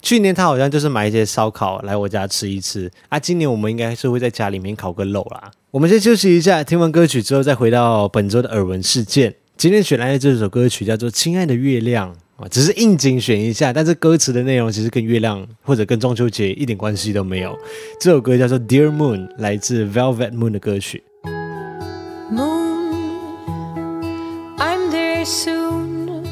[0.00, 5.50] 去年他好像就是买一些烧烤来我家吃一吃啊，今年我们应该是会在家里面烤个肉啦。
[5.70, 9.34] 我们先休息一下，听完歌曲之后再回到本周的耳闻事件。
[9.58, 12.10] 今天选来的这首歌曲叫做《亲爱的月亮》。
[12.50, 17.56] 只是应景选一下，但是歌词的内容其实跟月亮或者跟中秋节一点关系都没有。
[18.00, 21.02] 这首歌叫做《Dear Moon》，来自 Velvet Moon 的歌曲。
[22.30, 22.94] Moon,
[24.58, 26.24] I'm there soon.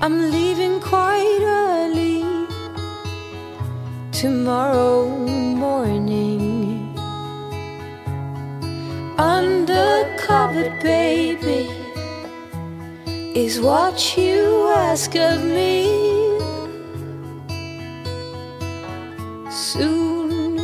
[0.00, 2.22] I'm leaving quite early
[4.12, 5.08] tomorrow
[5.56, 6.94] morning.
[9.16, 11.87] Undercover, baby.
[13.34, 15.86] Is what you ask of me.
[19.50, 20.58] Soon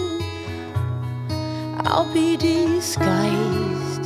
[1.85, 4.05] I'll be disguised.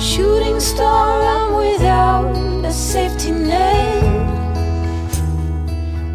[0.00, 4.02] Shooting star, I'm without a safety net.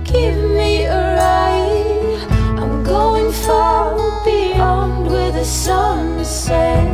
[0.06, 2.28] Give me a ride.
[2.60, 6.93] I'm going far beyond where the sun sets.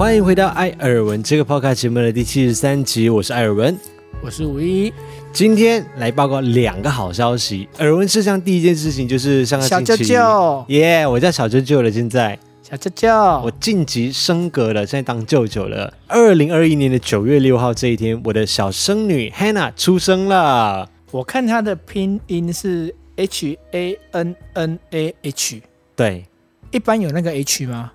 [0.00, 3.78] 欢迎回到艾尔文这个 podcast 节目的第七十三集，我是艾尔文，
[4.22, 4.90] 我是五一，
[5.30, 7.68] 今天来报告两个好消息。
[7.80, 15.92] 耳闻事项第一件事情就是上个星期，小舅舅，耶，yeah, 我叫小舅舅了，现在小舅舅，我晋级升格了，现在当舅舅了。
[16.06, 20.88] 二零二一年的九月六号这一天，我的小孙女 Hannah 出生了。
[21.10, 25.60] 我看她的拼音是 H A N N A H，
[25.94, 26.24] 对，
[26.70, 27.92] 一般有那个 H 吗？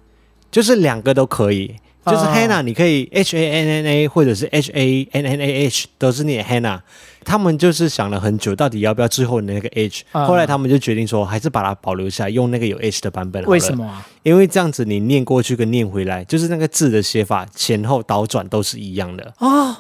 [0.51, 1.75] 就是两个都可以。
[2.05, 6.79] 就是 Hannah，你可以 H A N N A 或者是 H A N N A H，都是念 Hannah。
[7.23, 10.03] 他们就是想了很久，到底要不要之后的那个 H。
[10.11, 13.43] 后来他们就决定说，还是把它保留下来，用那个有 H 的版本。
[13.45, 14.07] 为什么啊？
[14.21, 19.33] 因为这样子你念过去跟念回来，就是那个字的写法前后倒转都是一样的。
[19.39, 19.75] 哦，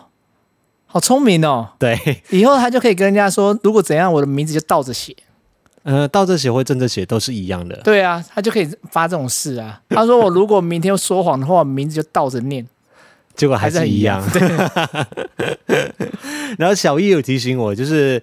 [0.87, 1.69] 好聪明哦。
[1.77, 5.15] 对，以后他就可以跟人家说，如果怎样，我的名字就倒着写。
[5.85, 7.79] 呃，倒着写或正着写都是一样的。
[7.83, 9.79] 对啊，他就可以发这种事啊。
[9.89, 12.65] 他说我如果明天说谎的话，名字就倒着念，
[13.35, 14.27] 结果还是一样。
[14.31, 14.41] 对。
[16.57, 18.19] 然后小易有提醒我，就是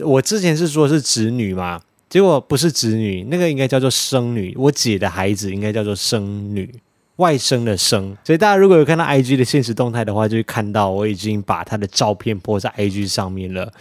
[0.00, 4.52] 我之前是说是侄女嘛，结果不是侄女，那个应该叫做生女。
[4.58, 6.74] 我姐的孩子应该叫做生女，
[7.16, 8.16] 外甥的生。
[8.24, 13.72] 所以大家如果有看到 IG 的现实动态的话，就会看到我已经把他的照片 po 在 IG 上面了。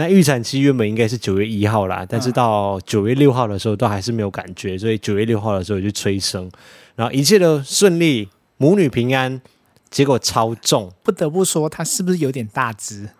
[0.00, 6.50] 那预产期原本应该是九月一号啦，但是到九月六号的时候都还是没有感觉，所以九月六号的时候就催生，
[6.96, 9.38] 然后一切都顺利，母女平安，
[9.90, 10.90] 结果超重。
[11.02, 13.10] 不得不说，他是不是有点大只？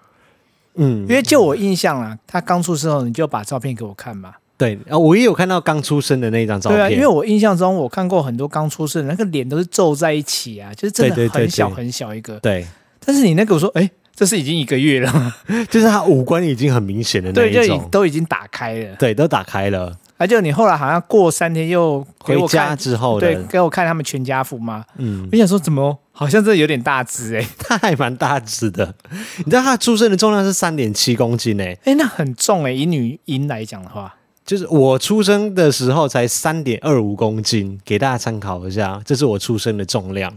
[0.76, 4.32] 嗯，因为就我印象啊，他刚出生后你就把照片给我看嘛。
[4.56, 6.78] 对，啊，我也有看到刚出生的那张照片。
[6.78, 12.40] 对啊，因为我印象中我看过很多刚出生的那个脸都是皱在一起啊，就是真的很小很小一个。
[12.40, 12.66] 对，对，对，
[13.04, 13.90] 但是你那个我说，哎。
[14.20, 15.34] 这是已经一个月了，
[15.70, 19.96] 就是他五官已经很明显的那一种，对，就都已经打开了，对，都打开了。
[20.18, 24.84] 而且你后来好像过三天又给我看回家之后，对，给我看他们全家福嘛。
[24.98, 28.94] 嗯，我想说怎么好像这有点大只哎、欸， 他还蛮大只的。
[29.38, 40.36] 你知道他出生的重量是三点七公斤哎、欸，哎，那很重哎、欸，以女婴来讲的话，就是我出生的时候才三点二五公斤，给大家参考一下，这是我出生的重量。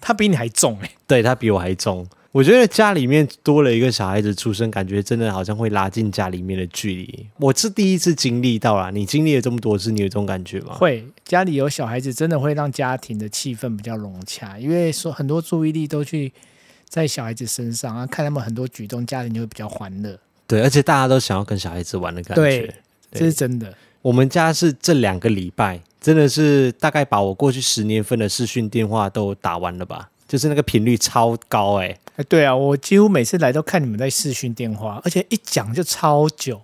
[0.00, 2.06] 他比你还重哎、欸，对，他比我还重。
[2.30, 7.26] 我觉得家里面多了一个小孩子出生，感觉真的好像会拉近家里面的距离。
[7.38, 10.74] 我是第一次经历到啦，你经历了这么多次，你有这种感觉吗？
[10.74, 16.30] 会，家里有小孩子真的会让家庭的气氛比较融洽，因为说很多注意力都去
[16.86, 20.18] 在小孩子身上啊，看他们很多举动，家庭就会比较欢乐。
[20.46, 22.74] 对，而且大家都想要跟小孩子玩的感觉，
[23.10, 23.72] 这是真的。
[24.02, 30.10] 我们家是这两个礼拜，真的是大概把我过去十年份的视讯电话都打完了吧。
[30.28, 36.60] 就是那个频率超高哎、欸，哎对啊，我几乎每次来都看你们在视讯电话，而且一讲就超久。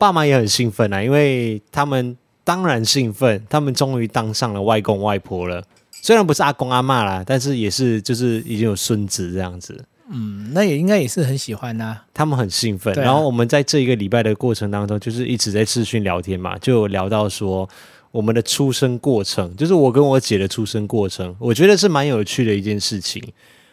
[0.00, 5.62] 爸妈也很兴奋啊，因为他们当然兴奋，他们终于当上了外公外婆了。
[5.92, 9.84] 虽然不是阿公阿嬷啦，但是也是就是已经有孙子这样子。
[10.10, 12.02] 嗯，那也应该也是很喜欢啊。
[12.12, 17.68] 他们很兴奋，啊、然后我们在这一个礼拜的过程当中，就是一直在视讯聊天嘛，就聊到说。
[18.14, 23.20] 我们的出生过程，就是我跟我姐的出生过程，我觉得是蛮有趣的一件事情。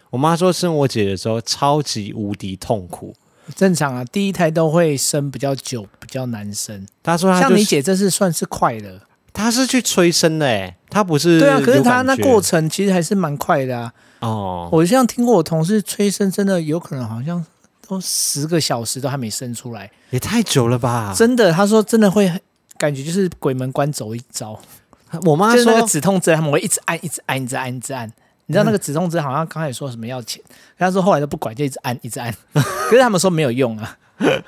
[0.10, 3.14] 我妈说生我姐的时候超级无敌痛苦，
[3.56, 6.88] 正常啊，第一胎都会生比较久，比较难生。
[7.04, 9.02] 她说她、就是，像你姐这是算是快的，
[9.32, 11.40] 她是去催生的，哎，她不是。
[11.40, 13.94] 对啊，可是她那过程其实还是蛮快的啊。
[14.22, 17.46] 哦，我像听过我同事催生，真的有可能好像
[17.88, 21.14] 都十个小时都还没生出来，也太久了吧？
[21.16, 22.42] 真的，她说真的会。
[22.82, 24.60] 感觉就是鬼门关走一遭。
[25.26, 28.12] 我妈说那个止痛针，他们会一直按，一直按，一直按，一直按。
[28.48, 30.42] 你知道那个止痛针好像刚才说什么要钱，
[30.80, 32.34] 他说后来都不管，就一直按，一直按。
[32.52, 33.96] 可是他们说没有用啊，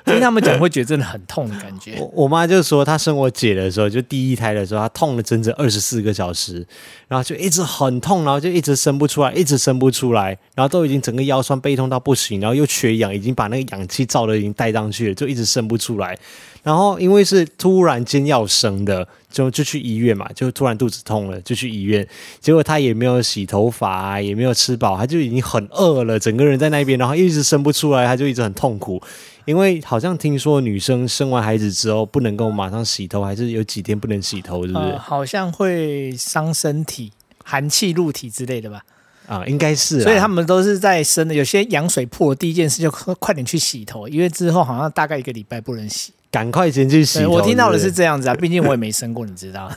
[0.04, 1.96] 听 他们讲会觉得真的很痛的感觉。
[2.00, 6.66] 我我妈就说，她生我姐的时候，就第一胎的时候，她痛了整整二十四个小时，
[7.08, 16.18] 然后就一直很痛，然后就一直生不出来，一直生不出来，然后都已经整个腰酸背痛到不行，然后又缺氧，已经把那个氧气罩都已经带上去了，就一直生不出来。
[16.62, 22.06] 然后因为是突然间要生的，就就去医院嘛，就突然肚子痛了，就去医院。
[22.40, 28.98] 结果她也没有洗头发，也没有吃饱，她就已经很饿了，整个人在那边，然后一直生不出来，她就一直很痛苦。
[29.44, 34.84] 因为好像听说女生生完孩子之后不能够马上洗头，还是有几天不能洗头，是不是？
[34.86, 37.12] 呃，好像会伤身体，
[37.44, 38.82] 寒气入体之类的吧？
[39.26, 40.02] 啊，应该是。
[40.02, 46.12] 所以他们都是在生的，有些羊水破，第一件事就快点去洗头，因为之后好像大概一个礼拜不能洗。
[46.30, 47.30] 赶快先去洗头。
[47.30, 49.70] 我听到的是这样子啊，毕竟我也没生过，你知道。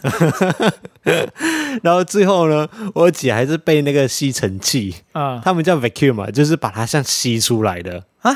[1.83, 8.35] 然后最后呢，我姐还是被那个吸尘器啊，他们叫 vacuum 嘛，就是把它像吸出来的啊。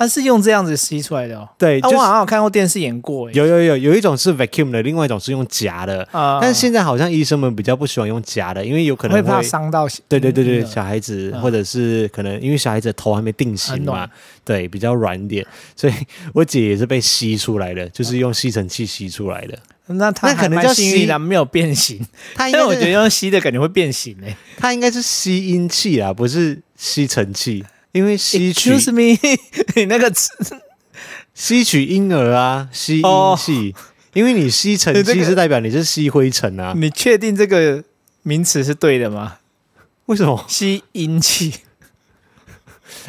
[0.00, 1.46] 它是用这样子吸出来的哦。
[1.58, 3.30] 对，啊，我好像有看过电视演过。
[3.32, 6.02] 有有有，有一种是 vacuum 的，另外一种是用夹的。
[6.10, 9.86] 啊，但是现在好像医生们比较不喜欢用夹的，因为有可能会，会怕伤到。
[10.08, 14.08] 对对对对，小孩子或者是可能因为小孩子的头还没定型嘛，
[14.42, 15.92] 对，比较软一点，所以
[16.32, 19.58] 我姐也是被吸出来的，就是用吸尘器吸出来的。
[19.88, 22.00] 那它可能叫吸，没有变形。
[22.34, 24.34] 它因为我觉得用吸的感觉会变形诶。
[24.56, 27.62] 它应该是吸音器啊，不是吸尘器。
[27.92, 29.18] 因为吸取，Excuse me，
[29.74, 30.30] 你那个词，
[31.34, 33.02] 吸取婴儿啊，吸音
[33.36, 33.74] 器。
[33.74, 36.72] Oh, 因为你吸尘器是代表你是吸灰尘啊。
[36.76, 37.82] 你确定这个
[38.22, 39.36] 名词是对的吗？
[40.06, 40.44] 为什么？
[40.48, 41.54] 吸音器，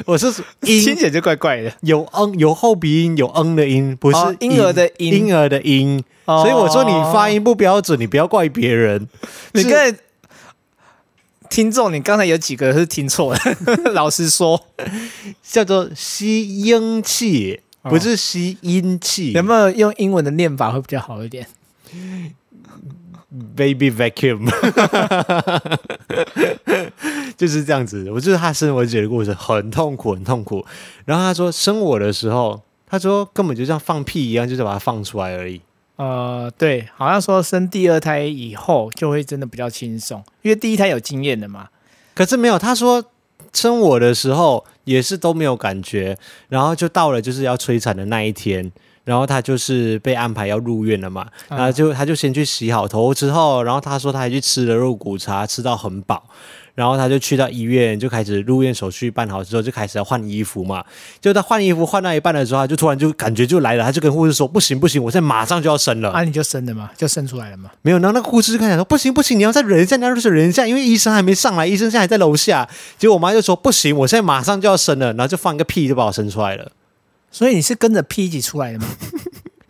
[0.05, 0.27] 我是
[0.61, 1.73] 音，听起来就怪怪的。
[1.81, 6.03] 有嗯，有后鼻音，有嗯的音，不是婴儿的音，婴儿的音。
[6.25, 9.07] 所以我说你发音不标准，你不要怪别人。
[9.53, 9.97] 你跟。
[11.51, 13.39] 听众，你刚才有几个是听错了？
[13.91, 14.65] 老实说，
[15.43, 19.33] 叫做吸音器，不是吸音器。
[19.33, 21.45] 有没有用英文的念法会比较好一点
[23.55, 24.49] ？Baby vacuum，
[27.35, 28.09] 就是这样子。
[28.09, 30.65] 我就是他生我姐的故事，很痛苦，很痛苦。
[31.03, 35.61] 然后他说生我的时候，他说根本就像放屁一样，就是把它放出来而已。
[36.01, 41.67] 呃，对，好像说生第二胎以后就会真的比较轻松，因为第一胎有经验的嘛。
[42.15, 43.05] 可是没有，他说
[43.53, 46.17] 生我的时候也是都没有感觉，
[46.49, 48.71] 然后就到了就是要催产的那一天，
[49.03, 56.23] 然后他就是被安排要入院了嘛，然后就他就先去洗好头之后，然后他说他还去吃了肉骨茶，吃到很饱。
[56.81, 60.83] 然后他就去到医院，就开始入院手续办好之后，就开始要换衣服嘛。
[61.19, 66.89] 就他换衣服换到一半的时候，他就突然就感觉就来了，他就跟护士说：“不行不行，我现在马上就要生了。”啊，你就生了嘛？
[66.97, 67.69] 就生出来了嘛？
[67.83, 72.67] 没有，然后那个护士就开始说：“不行不行，你要再忍一下，你要再忍一下，因为医生还没上来，医生现在还在楼下。”
[72.97, 76.71] 结果我妈就说：“不行，我现在马上就要生了。”然后就放个屁就把我生出来了。
[77.29, 78.87] 所以你是跟着屁一起出来的吗？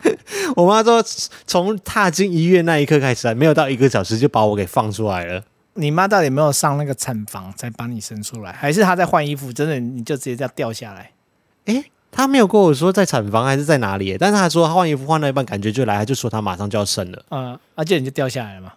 [0.56, 1.04] 我妈说，
[1.46, 5.42] 从踏进医院那一刻开始，没有到一个小时就把我给放出来了。
[5.74, 9.52] 你妈到底有没有上那个产房才把你生出来，还是她在换衣服？
[9.52, 11.10] 真的你就直接这样掉下来？
[11.66, 17.24] 诶，她没有跟我说在产房还是在哪里，但是她说她换衣服换到一半感觉就来，她就说她马上就要生了。
[17.30, 18.72] 嗯，而且你就掉下来了嘛？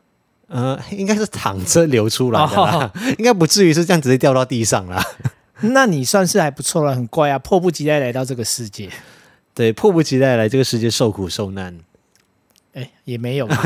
[0.48, 5.04] 嗯，应该是躺着流出来的啦， 哦、应该不至于是这样直接掉到地上啦。
[5.62, 8.90] 那你算是还不错了，很乖啊，迫不及待来到这个世界。
[9.54, 11.80] 对，迫不及待来这个世界受苦受难。
[12.74, 13.48] 诶，也没有。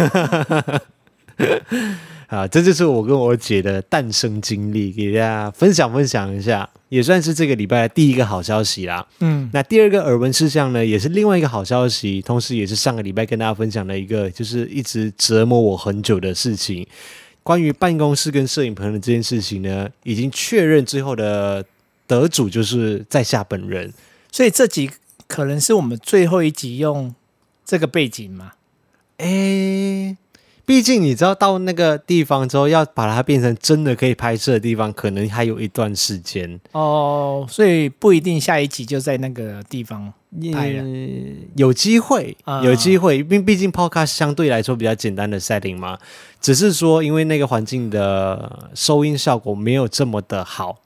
[2.30, 9.04] 啊，这就是我跟我姐的诞生经历，给大家分享分享一下，也算是这个礼拜的第一个好消息啦。
[9.22, 16.86] 嗯，那第二个耳闻事项呢，也是另外一个好消息，同时也是上个礼拜跟大家分享的一个，就是一直折磨我很久的事情，
[17.42, 21.66] 关于办公室跟摄影棚的这件事情呢，已经确认最后的
[22.06, 23.92] 得主就是在下本人，
[24.32, 24.92] 所以这集
[25.26, 27.16] 可能是我们最后一集用
[27.66, 28.52] 这个背景嘛？
[29.18, 30.16] 诶。
[30.70, 40.14] 毕竟你知道到那个地方之后，要把它变成真的可以拍摄的地方，可能还有一段时间哦，所以不一定下一集就在那个地方
[40.54, 40.84] 拍了。
[41.56, 45.98] 有机会，有机会，因为毕竟 Podcast 相对来说比较简单的 setting 嘛，
[46.40, 50.78] 只是说因为那个环境的收音效果没有这么的好，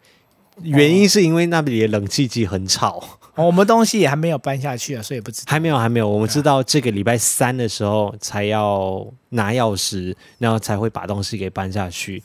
[0.61, 3.19] 原因是因为那里的冷气机很吵。
[3.35, 5.51] 我们东西也还没有搬下去啊，所以不知道。
[5.51, 6.07] 还没有，还没有。
[6.07, 12.21] 我们知道这个礼拜三的时候才要拿钥匙，然后才会把东西给搬下去。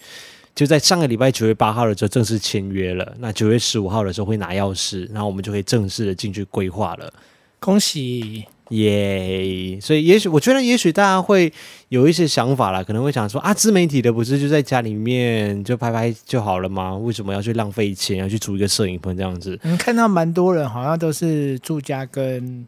[0.54, 3.14] 就在上个礼拜九月八号的时候正式签约了。
[3.20, 7.12] 那九月十五号的时候会拿钥匙，然后我们就可以正式的进去规划了。
[7.60, 8.44] 恭喜！
[8.70, 11.52] 耶所以也许我觉得，也许大家会
[11.88, 16.94] 有一些想法啦，可能会想说啊，自媒体的不是就在家里面就拍拍就好了吗？
[16.96, 19.59] 为什么要去浪费钱，要去租一个摄影棚这样子？
[19.62, 22.66] 你看到蛮多人好像都是住家跟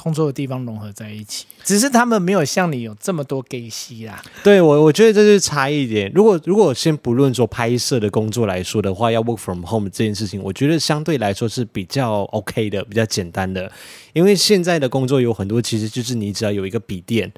[0.00, 4.22] 工作的地方融合在一起，只是他们没有像你有这么多给息啦。
[4.44, 6.10] 对我，我觉得这是差一点。
[6.14, 13.70] 如果如果先不论说拍摄的工作来说的话，要 work from home 这件事情，我觉得相对来说是比较 OK 的，比较简单的。
[14.12, 17.32] 因为现在的工作有很多，其实就是你只要有一个笔电，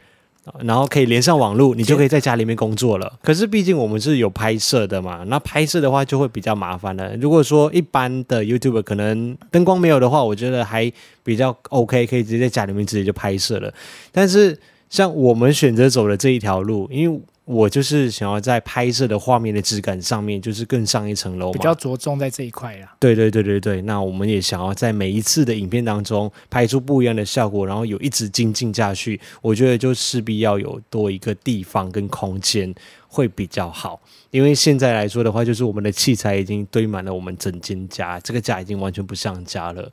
[0.62, 3.12] 然后可以连上网络，你就可以在家里面工作了。
[3.22, 7.14] 可是毕竟我们是有拍摄的嘛，那拍摄的话就会比较麻烦了。
[7.16, 10.90] 如果说一般的 YouTuber 可能灯光没有的话，我觉得还
[11.22, 13.72] 比较 OK，可以直接在家里面直接就拍摄了。
[14.10, 17.20] 但是像我们选择走的这一条路，因为
[17.50, 22.94] 我就是想要在拍摄的画面的质感上面，就是更上一层楼，比较着重在这一块啦。
[23.00, 29.20] 对对对对对，那我们也想要在每一次的影片当中拍出不一样的效果，然后有一直精进下去。
[29.42, 32.72] 我觉得就势必要有多一个地方跟空间
[33.08, 39.90] 会比较好，因为现在来说的话，就是我们的器材已经堆满了我们整间家，这个家已经完全不像家了，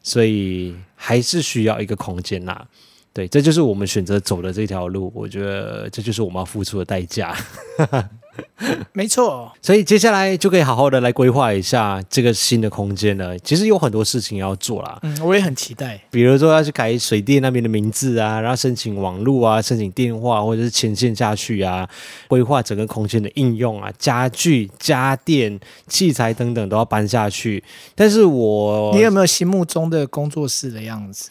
[0.00, 2.68] 所以还是需要一个空间啦。
[3.12, 5.10] 对，这就是我们选择走的这条路。
[5.14, 7.36] 我觉得这就是我们要付出的代价。
[8.92, 13.36] 没错，所以接下来就可以好好的来规划一下这个新的空间了。
[13.40, 14.98] 其实有很多事情要做啦。
[15.02, 16.00] 嗯，我也很期待。
[16.10, 21.86] 比如说要去改水电那边的名字啊，然后申请网络啊，申请电话或者是牵线下去啊，
[22.28, 25.58] 规划整个空间的应用啊，家具、家电、
[25.88, 27.62] 器材等等都要搬下去。
[27.94, 31.30] 但是我，你有没有心目中的工作室的样子？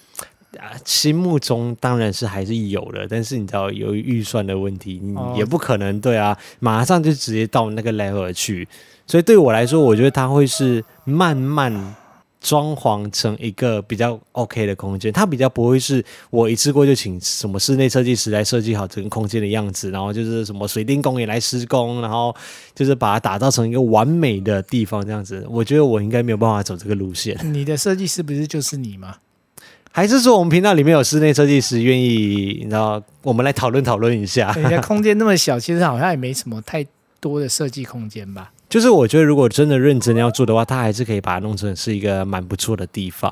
[0.57, 8.67] 啊，心目中当然是还是有的，但是你知道，由于预算的问题，你也不可能对啊，马上就直接到那个 level 去。
[9.05, 11.95] 所以对我来说，我觉得它会是慢慢
[12.41, 15.11] 装潢成一个比较 OK 的空间。
[15.11, 22.35] 它比较不会是我一次过就请什么室内设计师来设计好整个空间的样子，然后就是什么水电工也来施工，然后
[22.73, 25.45] 就是把它打造成一个完美的地方这样子。
[25.49, 27.37] 我觉得我应该没有办法走这个路线。
[27.53, 29.15] 你的设计师不是就是你吗？
[29.99, 34.49] 还是说我们频道里面有室内设计师愿意，你知道，我们来讨论讨论一下。
[34.53, 36.85] 人家空间那么小，其实好像也没什么太
[37.19, 38.49] 多的设计空间吧。
[38.69, 43.29] 就是我觉得，如果真的认真要做的话，他还是可以把它弄成是一个蛮不错的地方。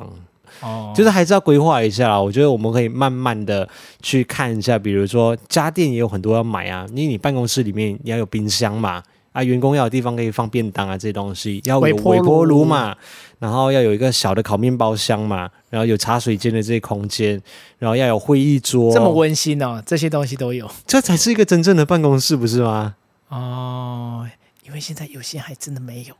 [0.59, 2.21] 哦，就是还是要规划一下。
[2.21, 3.65] 我觉得我们可以慢慢的
[4.01, 9.01] 去看一下，比如说家电也有很多要买啊，因为你办公室里面你要有冰箱嘛。
[9.31, 12.95] 啊，员工要有地方可以放便当啊，这些东西要有微波炉嘛，
[13.37, 17.41] 然后要有一个小的烤面包箱嘛，然后有茶水间的这些空间，
[17.77, 22.95] 然后要有会议桌，这么温馨哦，这些东西都有，这才是一个真正的办公室，不是吗？
[23.29, 24.27] 哦，
[24.65, 26.15] 因为现在有些还真的没有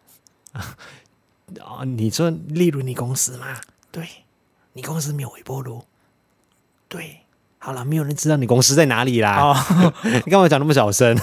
[0.52, 0.76] 啊。
[1.62, 3.56] 哦，你说，例如你公司吗？
[3.90, 4.06] 对，
[4.74, 5.82] 你公司没有微波炉。
[6.90, 7.20] 对，
[7.58, 9.42] 好了，没有人知道你公司在哪里啦。
[9.42, 11.18] 哦、 你干嘛讲那么小声？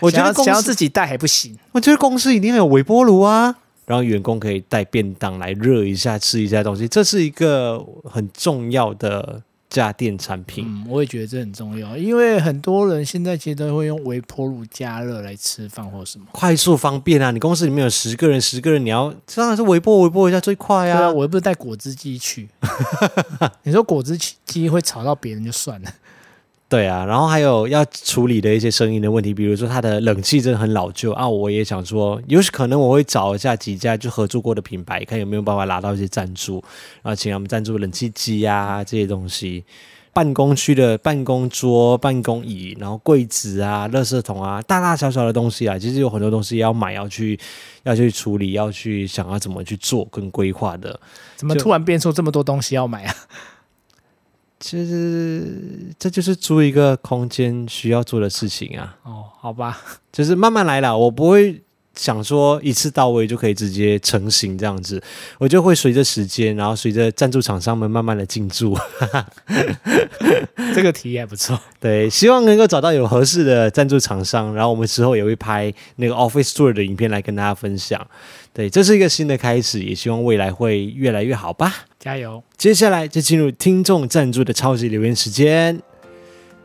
[0.00, 1.58] 我觉得想要自己带还不行。
[1.72, 3.56] 我觉得公司一定要有微波炉啊，
[3.90, 10.64] 然后员工可以带便当来热一下，吃一下东西，这是一个很重要的家电产品。
[10.64, 17.32] 嗯，我也觉得这很重要，因为很多人现在其实都会用微波炉加热来吃饭或什么，快速方便啊。
[17.32, 20.96] 你公司里面有十个人，十个人你要当然是微波微波一下最快啊。
[20.96, 22.48] 对啊，我又不是带果汁机去。
[23.64, 25.90] 你说果汁机会吵到别人就算了。
[26.70, 36.62] 对啊，然后还有要处理的一些声音的问题，比如说它的冷气真的很老旧啊，我也想说，有可能我会找一下几家就合作过的品牌，看有没有办法拿到一些赞助，
[37.02, 39.64] 然后请他们赞助冷气机啊这些东西。
[40.12, 47.38] 办公区的办公桌、办公椅，然后柜子啊、垃圾桶啊，大大小小的东西啊，其实有很多东西要买，要去
[47.84, 50.98] 要去处理，要去想要怎么去做跟规划的。
[51.36, 53.14] 怎么突然变出这么多东西要买啊？
[54.60, 55.42] 其实
[55.98, 58.94] 这就是租一个空间需要做的事情啊。
[59.04, 59.80] 哦，好吧，
[60.12, 61.60] 就是慢慢来啦，我不会
[61.96, 65.02] 想说一次到位就可以直接成型这样子，
[65.38, 68.76] 我就会随着时间，然后随着赞助厂商们慢慢的进驻。
[70.74, 71.58] 这个提议还不错。
[71.80, 78.06] 对，希望能够找到有合适的赞助厂商，然后我们之后也会拍那个 Office Tour 的影片来跟大家分享。
[78.52, 81.86] 对，这是一个新的开始，也希望未来会越来越好吧。
[82.00, 82.42] 加油！
[82.56, 85.80] 接下来就进入听众赞助的超级留言时间。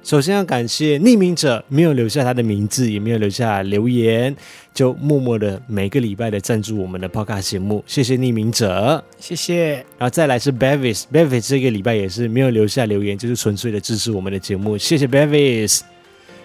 [0.01, 4.33] 首先要感谢匿名者，没有留下他的名字，也没有留下留言，
[4.71, 9.73] 就默默的每个礼拜的赞助我们的 Podcast 节目，谢谢匿名者，谢谢。
[9.97, 15.81] 然后再来是 Bevis，Bevis 这个礼拜也是没有留下留言，就是纯粹的支持我们的节目，谢谢 Bevis。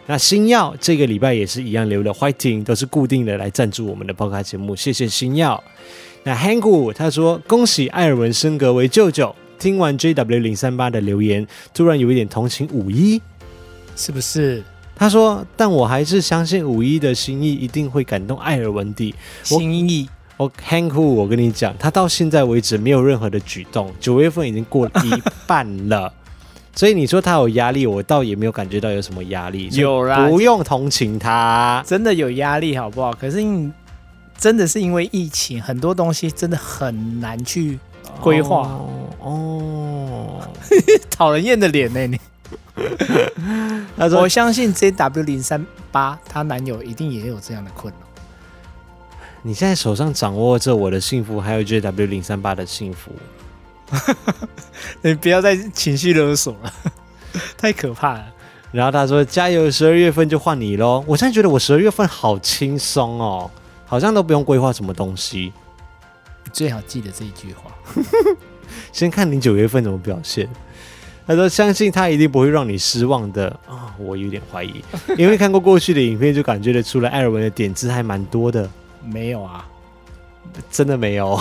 [0.07, 5.63] 那星耀这个礼拜也是一样留了，Whiting 都是固定的来赞助我们的 Podcast 节目，谢谢星耀。
[6.23, 13.21] 那 Hanku 他说恭喜艾尔文升格为舅舅，听完 JW 零三八的留言，突然有一点同情五一，
[13.97, 14.63] 是不是？
[14.95, 20.07] 他说，但我还是相信五一的心意一定会感动艾尔文的心意。
[20.37, 26.13] 我 Hanku，我跟你讲，他到现在为止没有任何的举动，九月份已经过了一半了。
[26.77, 29.69] 所以你说他有压力，我倒也没有感觉到有什么压力。
[29.73, 33.13] 有啦，不用同情他，真的有压力，好不好？
[33.13, 33.71] 可是你
[34.41, 37.79] 真的是因为疫情，很多东西真的很难去
[38.23, 38.63] 规划。
[39.21, 40.41] 哦，
[41.11, 42.07] 讨、哦、人厌的脸呢？
[42.07, 42.19] 你
[43.99, 48.01] 他说：“我相信 JW 零三八，她男友一定也有这样的困扰。
[49.43, 53.13] 你现在手上掌握着我的幸福，还有 JW 零三八的幸福，
[55.03, 56.73] 你不要再情绪勒索了，
[57.59, 58.25] 太可怕了。”
[58.73, 63.51] 然后他说：“加油，十二月份就换你喽。”我现在觉得我十二月份好轻松哦，
[63.91, 65.53] 好像都不用规划什么东西。
[66.45, 67.73] 你最好记得这一句话。
[68.93, 70.49] 先看你九月份怎么表现。
[71.27, 74.83] 他说：“相信他一定不会让你失望的啊、哦！”我有点怀疑，
[75.19, 78.71] 因为看过过去的影片，就感觉得出来艾尔文的点子还蛮多的。
[79.05, 79.67] 没有啊，
[80.71, 81.37] 真的没有。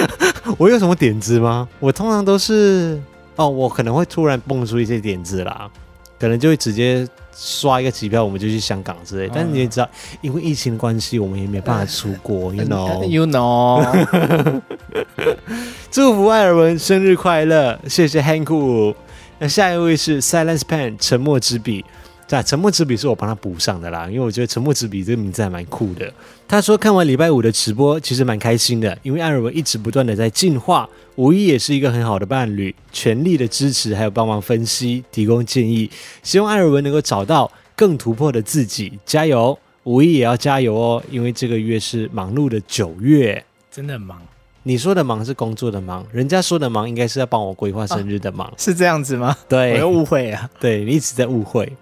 [0.58, 1.66] 我有什么点子吗？
[1.80, 3.00] 我通常都是
[3.36, 5.70] 哦，我可能会突然蹦出一些点子啦，
[6.18, 9.26] 可能就会直接刷一个机票，我们就去香港之类。
[9.26, 9.88] 嗯、但是你也知道，
[10.20, 12.54] 因为疫情的关系，我们也没办法出国。
[12.54, 14.62] You know，You know。
[15.90, 17.78] 祝福艾尔文生日快乐！
[17.88, 18.94] 谢谢 Hank。
[19.38, 21.84] 那下一位是 Silence Pen 沉默之笔，
[22.28, 26.12] 这沉默之笔是我帮他补上的啦，因为我觉得沉默之笔这个名字还蛮酷的。
[26.48, 35.88] 他说看完礼拜五的直播，其实蛮开心的，因为艾尔文一直不断的在进化，五一也是一个很好的伴侣，全力的支持，还有帮忙分析、提供建议，
[36.22, 39.56] 希望艾尔文能够找到更突破的自己，加油！
[39.84, 44.20] 五一也要加油哦，因为这个月是忙碌的九月，真的很忙。
[44.64, 49.36] 你说的忙是工作的忙，人家说的忙应该是要帮我规划生日的忙，啊， 是这样子吗？
[49.48, 50.50] 对，我又误会啊。
[50.58, 51.72] 对，你一直在误会。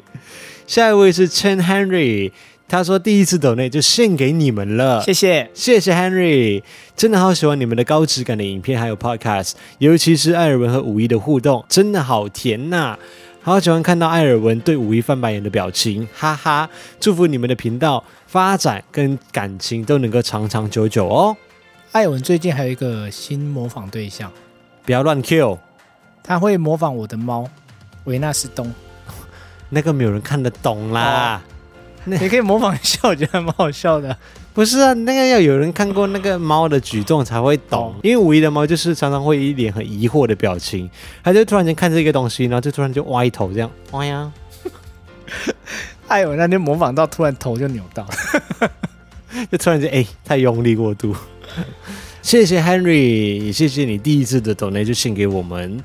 [0.66, 2.32] 下一位是 Chen Henry，
[2.66, 6.62] 他说第一次抖内就献给你们了，谢谢，谢谢 Henry，
[6.96, 12.98] 真的好喜欢你们的高质感的影片还有 Podcast，尤其是艾尔文和五一的互动，真的好甜呐，啊，
[13.42, 21.36] 好喜欢看到艾尔文对五一翻白眼的表情，哈哈，祝福你们的频道发展跟感情都能够长长久久哦。
[21.92, 24.32] 艾文最近还有一个新模仿对象，
[24.84, 25.58] 不要乱 Q，
[26.22, 27.48] 他会模仿我的猫
[28.04, 28.72] 维纳斯东，
[29.70, 31.42] 那个没有人看得懂啦。
[32.04, 34.14] 你可以模仿一下，我觉得蛮好笑的。
[34.52, 40.88] 不是啊，那个要有人看过那个猫的举动才会懂，因为五一的猫就是常常会一脸很疑惑的表情，
[41.22, 44.30] 它就突然间看这个东西，然后就突然就歪头这样歪呀。
[46.06, 48.04] 哎，我那天模仿到突然头就扭到
[48.60, 48.70] 了，
[49.50, 51.16] 就突然间哎太用力过度。
[52.20, 55.82] 谢谢 Henry，也谢谢你第一次的抖内就献给我们。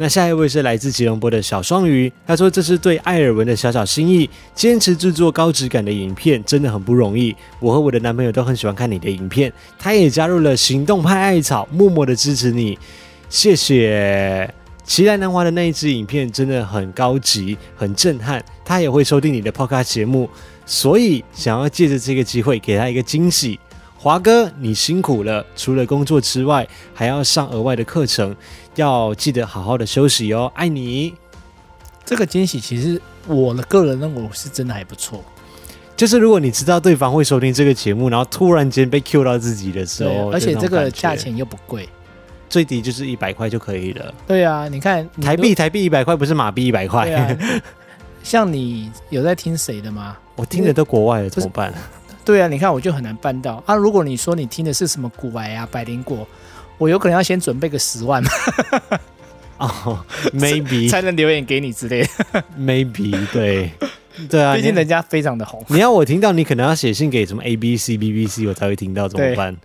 [0.00, 7.34] 那下一位是来自吉隆坡的小双鱼，他说这是对艾尔文的小小心意，坚持制作高质感的影片真的很不容易。
[7.58, 12.78] 我和我的男朋友都很喜欢看你的影片，他也加入了行动派艾草，默默的支持你。
[13.28, 14.48] 谢谢。
[14.84, 18.42] 奇莱南华的那一支影片真的很高级，很震撼。
[18.64, 20.30] 他也会收听你的 Podcast 节目，
[20.64, 23.58] 所以想要借着这个机会给他一个惊喜。
[24.00, 25.44] 华哥，你辛苦了！
[25.56, 28.34] 除了工作之外，还要上额外的课程，
[28.80, 30.50] 要记得好好的休息哦。
[30.54, 31.14] 爱你。
[32.04, 35.22] 这个惊喜其实我的个人认为是真的还不错。
[35.94, 41.88] 就是如果你知道对方会收听这个节目，然后突然间被 Q 到自己的时候，而且这个价钱又不贵，
[42.48, 44.14] 最低就是一百块就可以了。
[44.26, 47.10] 对啊，你看台币台币一百块，不是马币一百块。
[47.12, 47.36] 啊、
[48.22, 50.16] 像你有在听谁的吗？
[50.36, 51.74] 我听的都国外的，怎么办？
[52.24, 53.74] 对啊，你看我就很难办到啊！
[53.74, 56.26] 如果你说你听的是什么古癌啊、百灵果，
[56.78, 58.22] 我有可能要先准备个十万
[59.58, 59.98] 哦
[60.32, 63.70] ，maybe 才能留言给你之类的，maybe 对
[64.30, 65.64] 对啊， 毕竟人家非常的红。
[65.68, 69.56] 你要我听到，你可能要写信给什么 ABC、BBC，我才会听到，怎么办？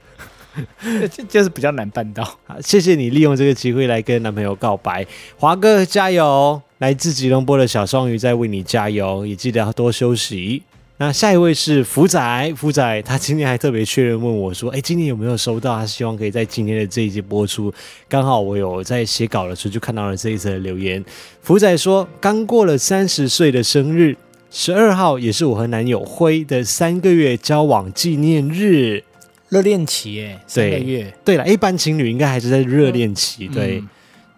[1.12, 2.24] 就就是比较难办到。
[2.46, 5.06] 好，谢谢你利用这个机会来跟男朋友告白，
[5.38, 6.62] 华哥加油！
[6.80, 10.62] 来自吉隆坡的小双鱼在为你加油，也记得要多休息。
[10.98, 15.76] 那下一位是福仔，福仔他今天还特别确认问我说：“哎，今天有没有收到？
[15.76, 17.74] 他希望可以在今天的这一集播出。
[18.08, 21.04] 刚好我有在写稿的时候就看到了这一则的留言。
[21.42, 24.16] 福仔说，刚过了三十岁的生日，
[24.52, 29.04] 十二号也是我和男友辉的三个月交往纪念日。
[29.50, 31.12] 热恋期哎，三个月。
[31.26, 33.80] 对了，一般情侣应该还是在热恋期，对。
[33.80, 33.90] 嗯、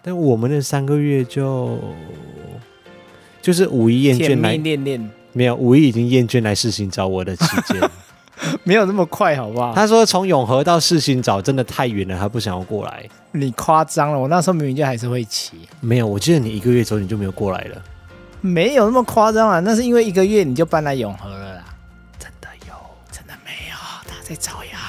[0.01, 1.77] 但我们的三个月就
[3.41, 5.11] 就是五一厌倦来恋恋。
[5.35, 7.89] 没有，五一已经厌倦来世新找我的期间，
[8.63, 9.73] 没有那么快，好不好？
[9.75, 13.05] 他说从永和到世新找真的太远了，他不想要过来。
[13.33, 15.57] 你夸张了，我那时候明明就还是会骑。
[15.81, 17.81] 没有，我记得你一个月之后你就没有过来了。
[18.39, 21.65] 没有那么夸张啊，那是因为一个月你就搬来永和了啦。
[22.17, 22.73] 真的有？
[23.11, 23.75] 真的没有？
[24.07, 24.79] 他在造谣。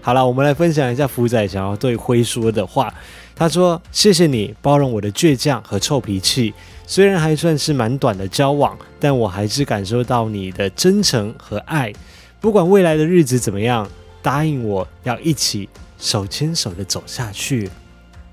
[0.00, 2.92] 好了，我们来分享一下福仔想要对辉说的话。
[3.36, 6.54] 他说：“谢谢你包容我的倔强和臭脾气。”
[6.86, 11.92] 虽然还算是蛮短的交往，但我还是感受到你的真诚和爱。
[12.40, 13.88] 不管未来的日子怎么样，
[14.22, 15.68] 答应我要一起
[15.98, 17.70] 手牵手的走下去。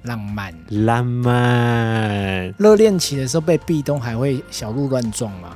[0.03, 2.53] 浪漫，浪漫。
[2.57, 5.55] 热恋期的时候被壁咚还会小鹿乱撞吗？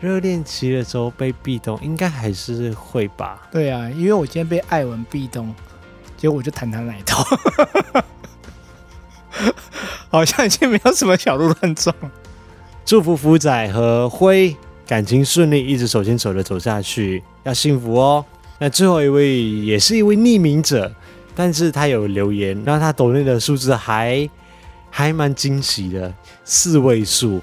[0.00, 3.48] 热恋期的时候被壁咚，应该还是会吧。
[3.50, 5.52] 对啊，因为我今天被艾文壁咚，
[6.16, 7.24] 结果我就弹他奶头，
[10.08, 11.92] 好像已经没有什么小鹿乱撞。
[12.88, 18.24] 祝福福仔和辉感情顺利，一直手牵手的走下去，要幸福哦。
[18.58, 20.90] 那最后一位也是一位匿名者，
[21.36, 24.26] 但是他有留言，让他抖内的数字还
[24.88, 26.10] 还蛮惊喜的，
[26.46, 27.42] 四位数。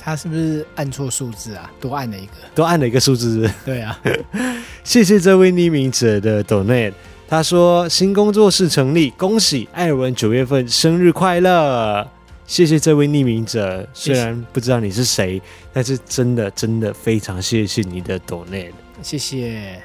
[0.00, 1.70] 他是不是按错数字啊？
[1.80, 3.48] 多按了一个，多按了一个数字。
[3.64, 3.96] 对啊，
[4.82, 6.92] 谢谢这位匿名者的抖内。
[7.28, 12.04] 他说新工作室成立，恭喜艾尔文九月份生日快乐。
[12.46, 15.40] 谢谢这位匿名者，虽然不知道你是谁，
[15.72, 18.72] 但是真的真的非常谢谢你的 donate，。
[19.00, 19.80] 谢谢。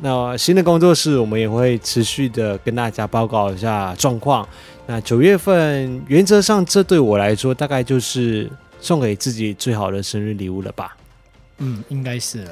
[0.00, 4.46] 那新的工作室，我们也会持续的跟大家报告一下状况。
[4.86, 8.50] 那九月份，原则上这对我来说，大概就是
[8.80, 10.96] 送给自己最好的生日礼物了吧？
[11.58, 12.50] 嗯，应该是了。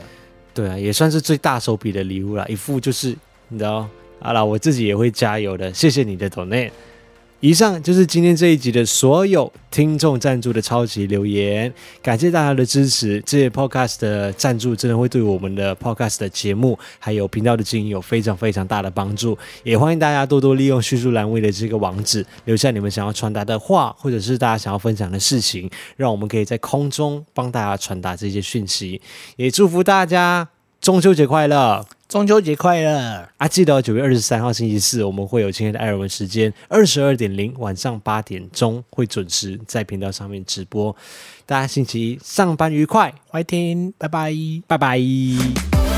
[0.55, 3.17] 对啊，也算是最大手笔的礼物了，一副就是
[3.49, 3.89] 你知道，
[4.21, 5.73] 好了，我自己也会加油的。
[5.73, 6.71] 谢谢你的 donate。
[7.41, 11.73] 以上就是今天这一集的所有听众赞助的超级留言，
[12.03, 13.19] 感谢大家的支持。
[13.25, 19.39] 这些 podcast 的赞助真的会对我们的 podcast 的节目还有频道的经营有非常非常大的帮助。
[19.63, 29.01] 也欢迎大家多多利用叙述栏位的这个网址，留下你们想要传达的话，或者是大家想要分享的事情，让我们可以在空中帮大家传达这些讯息。
[29.37, 30.47] 也祝福大家
[30.79, 31.87] 中秋节快乐！
[32.11, 33.47] 中秋节快乐啊！
[33.47, 40.95] 记得九月二十三号星期四，我们会有今天的艾尔文时间二十二点零晚上八点钟会准时在频道上面直播。
[41.47, 44.35] 大家星期一上班愉快，欢迎听，拜拜，
[44.67, 45.90] 拜拜。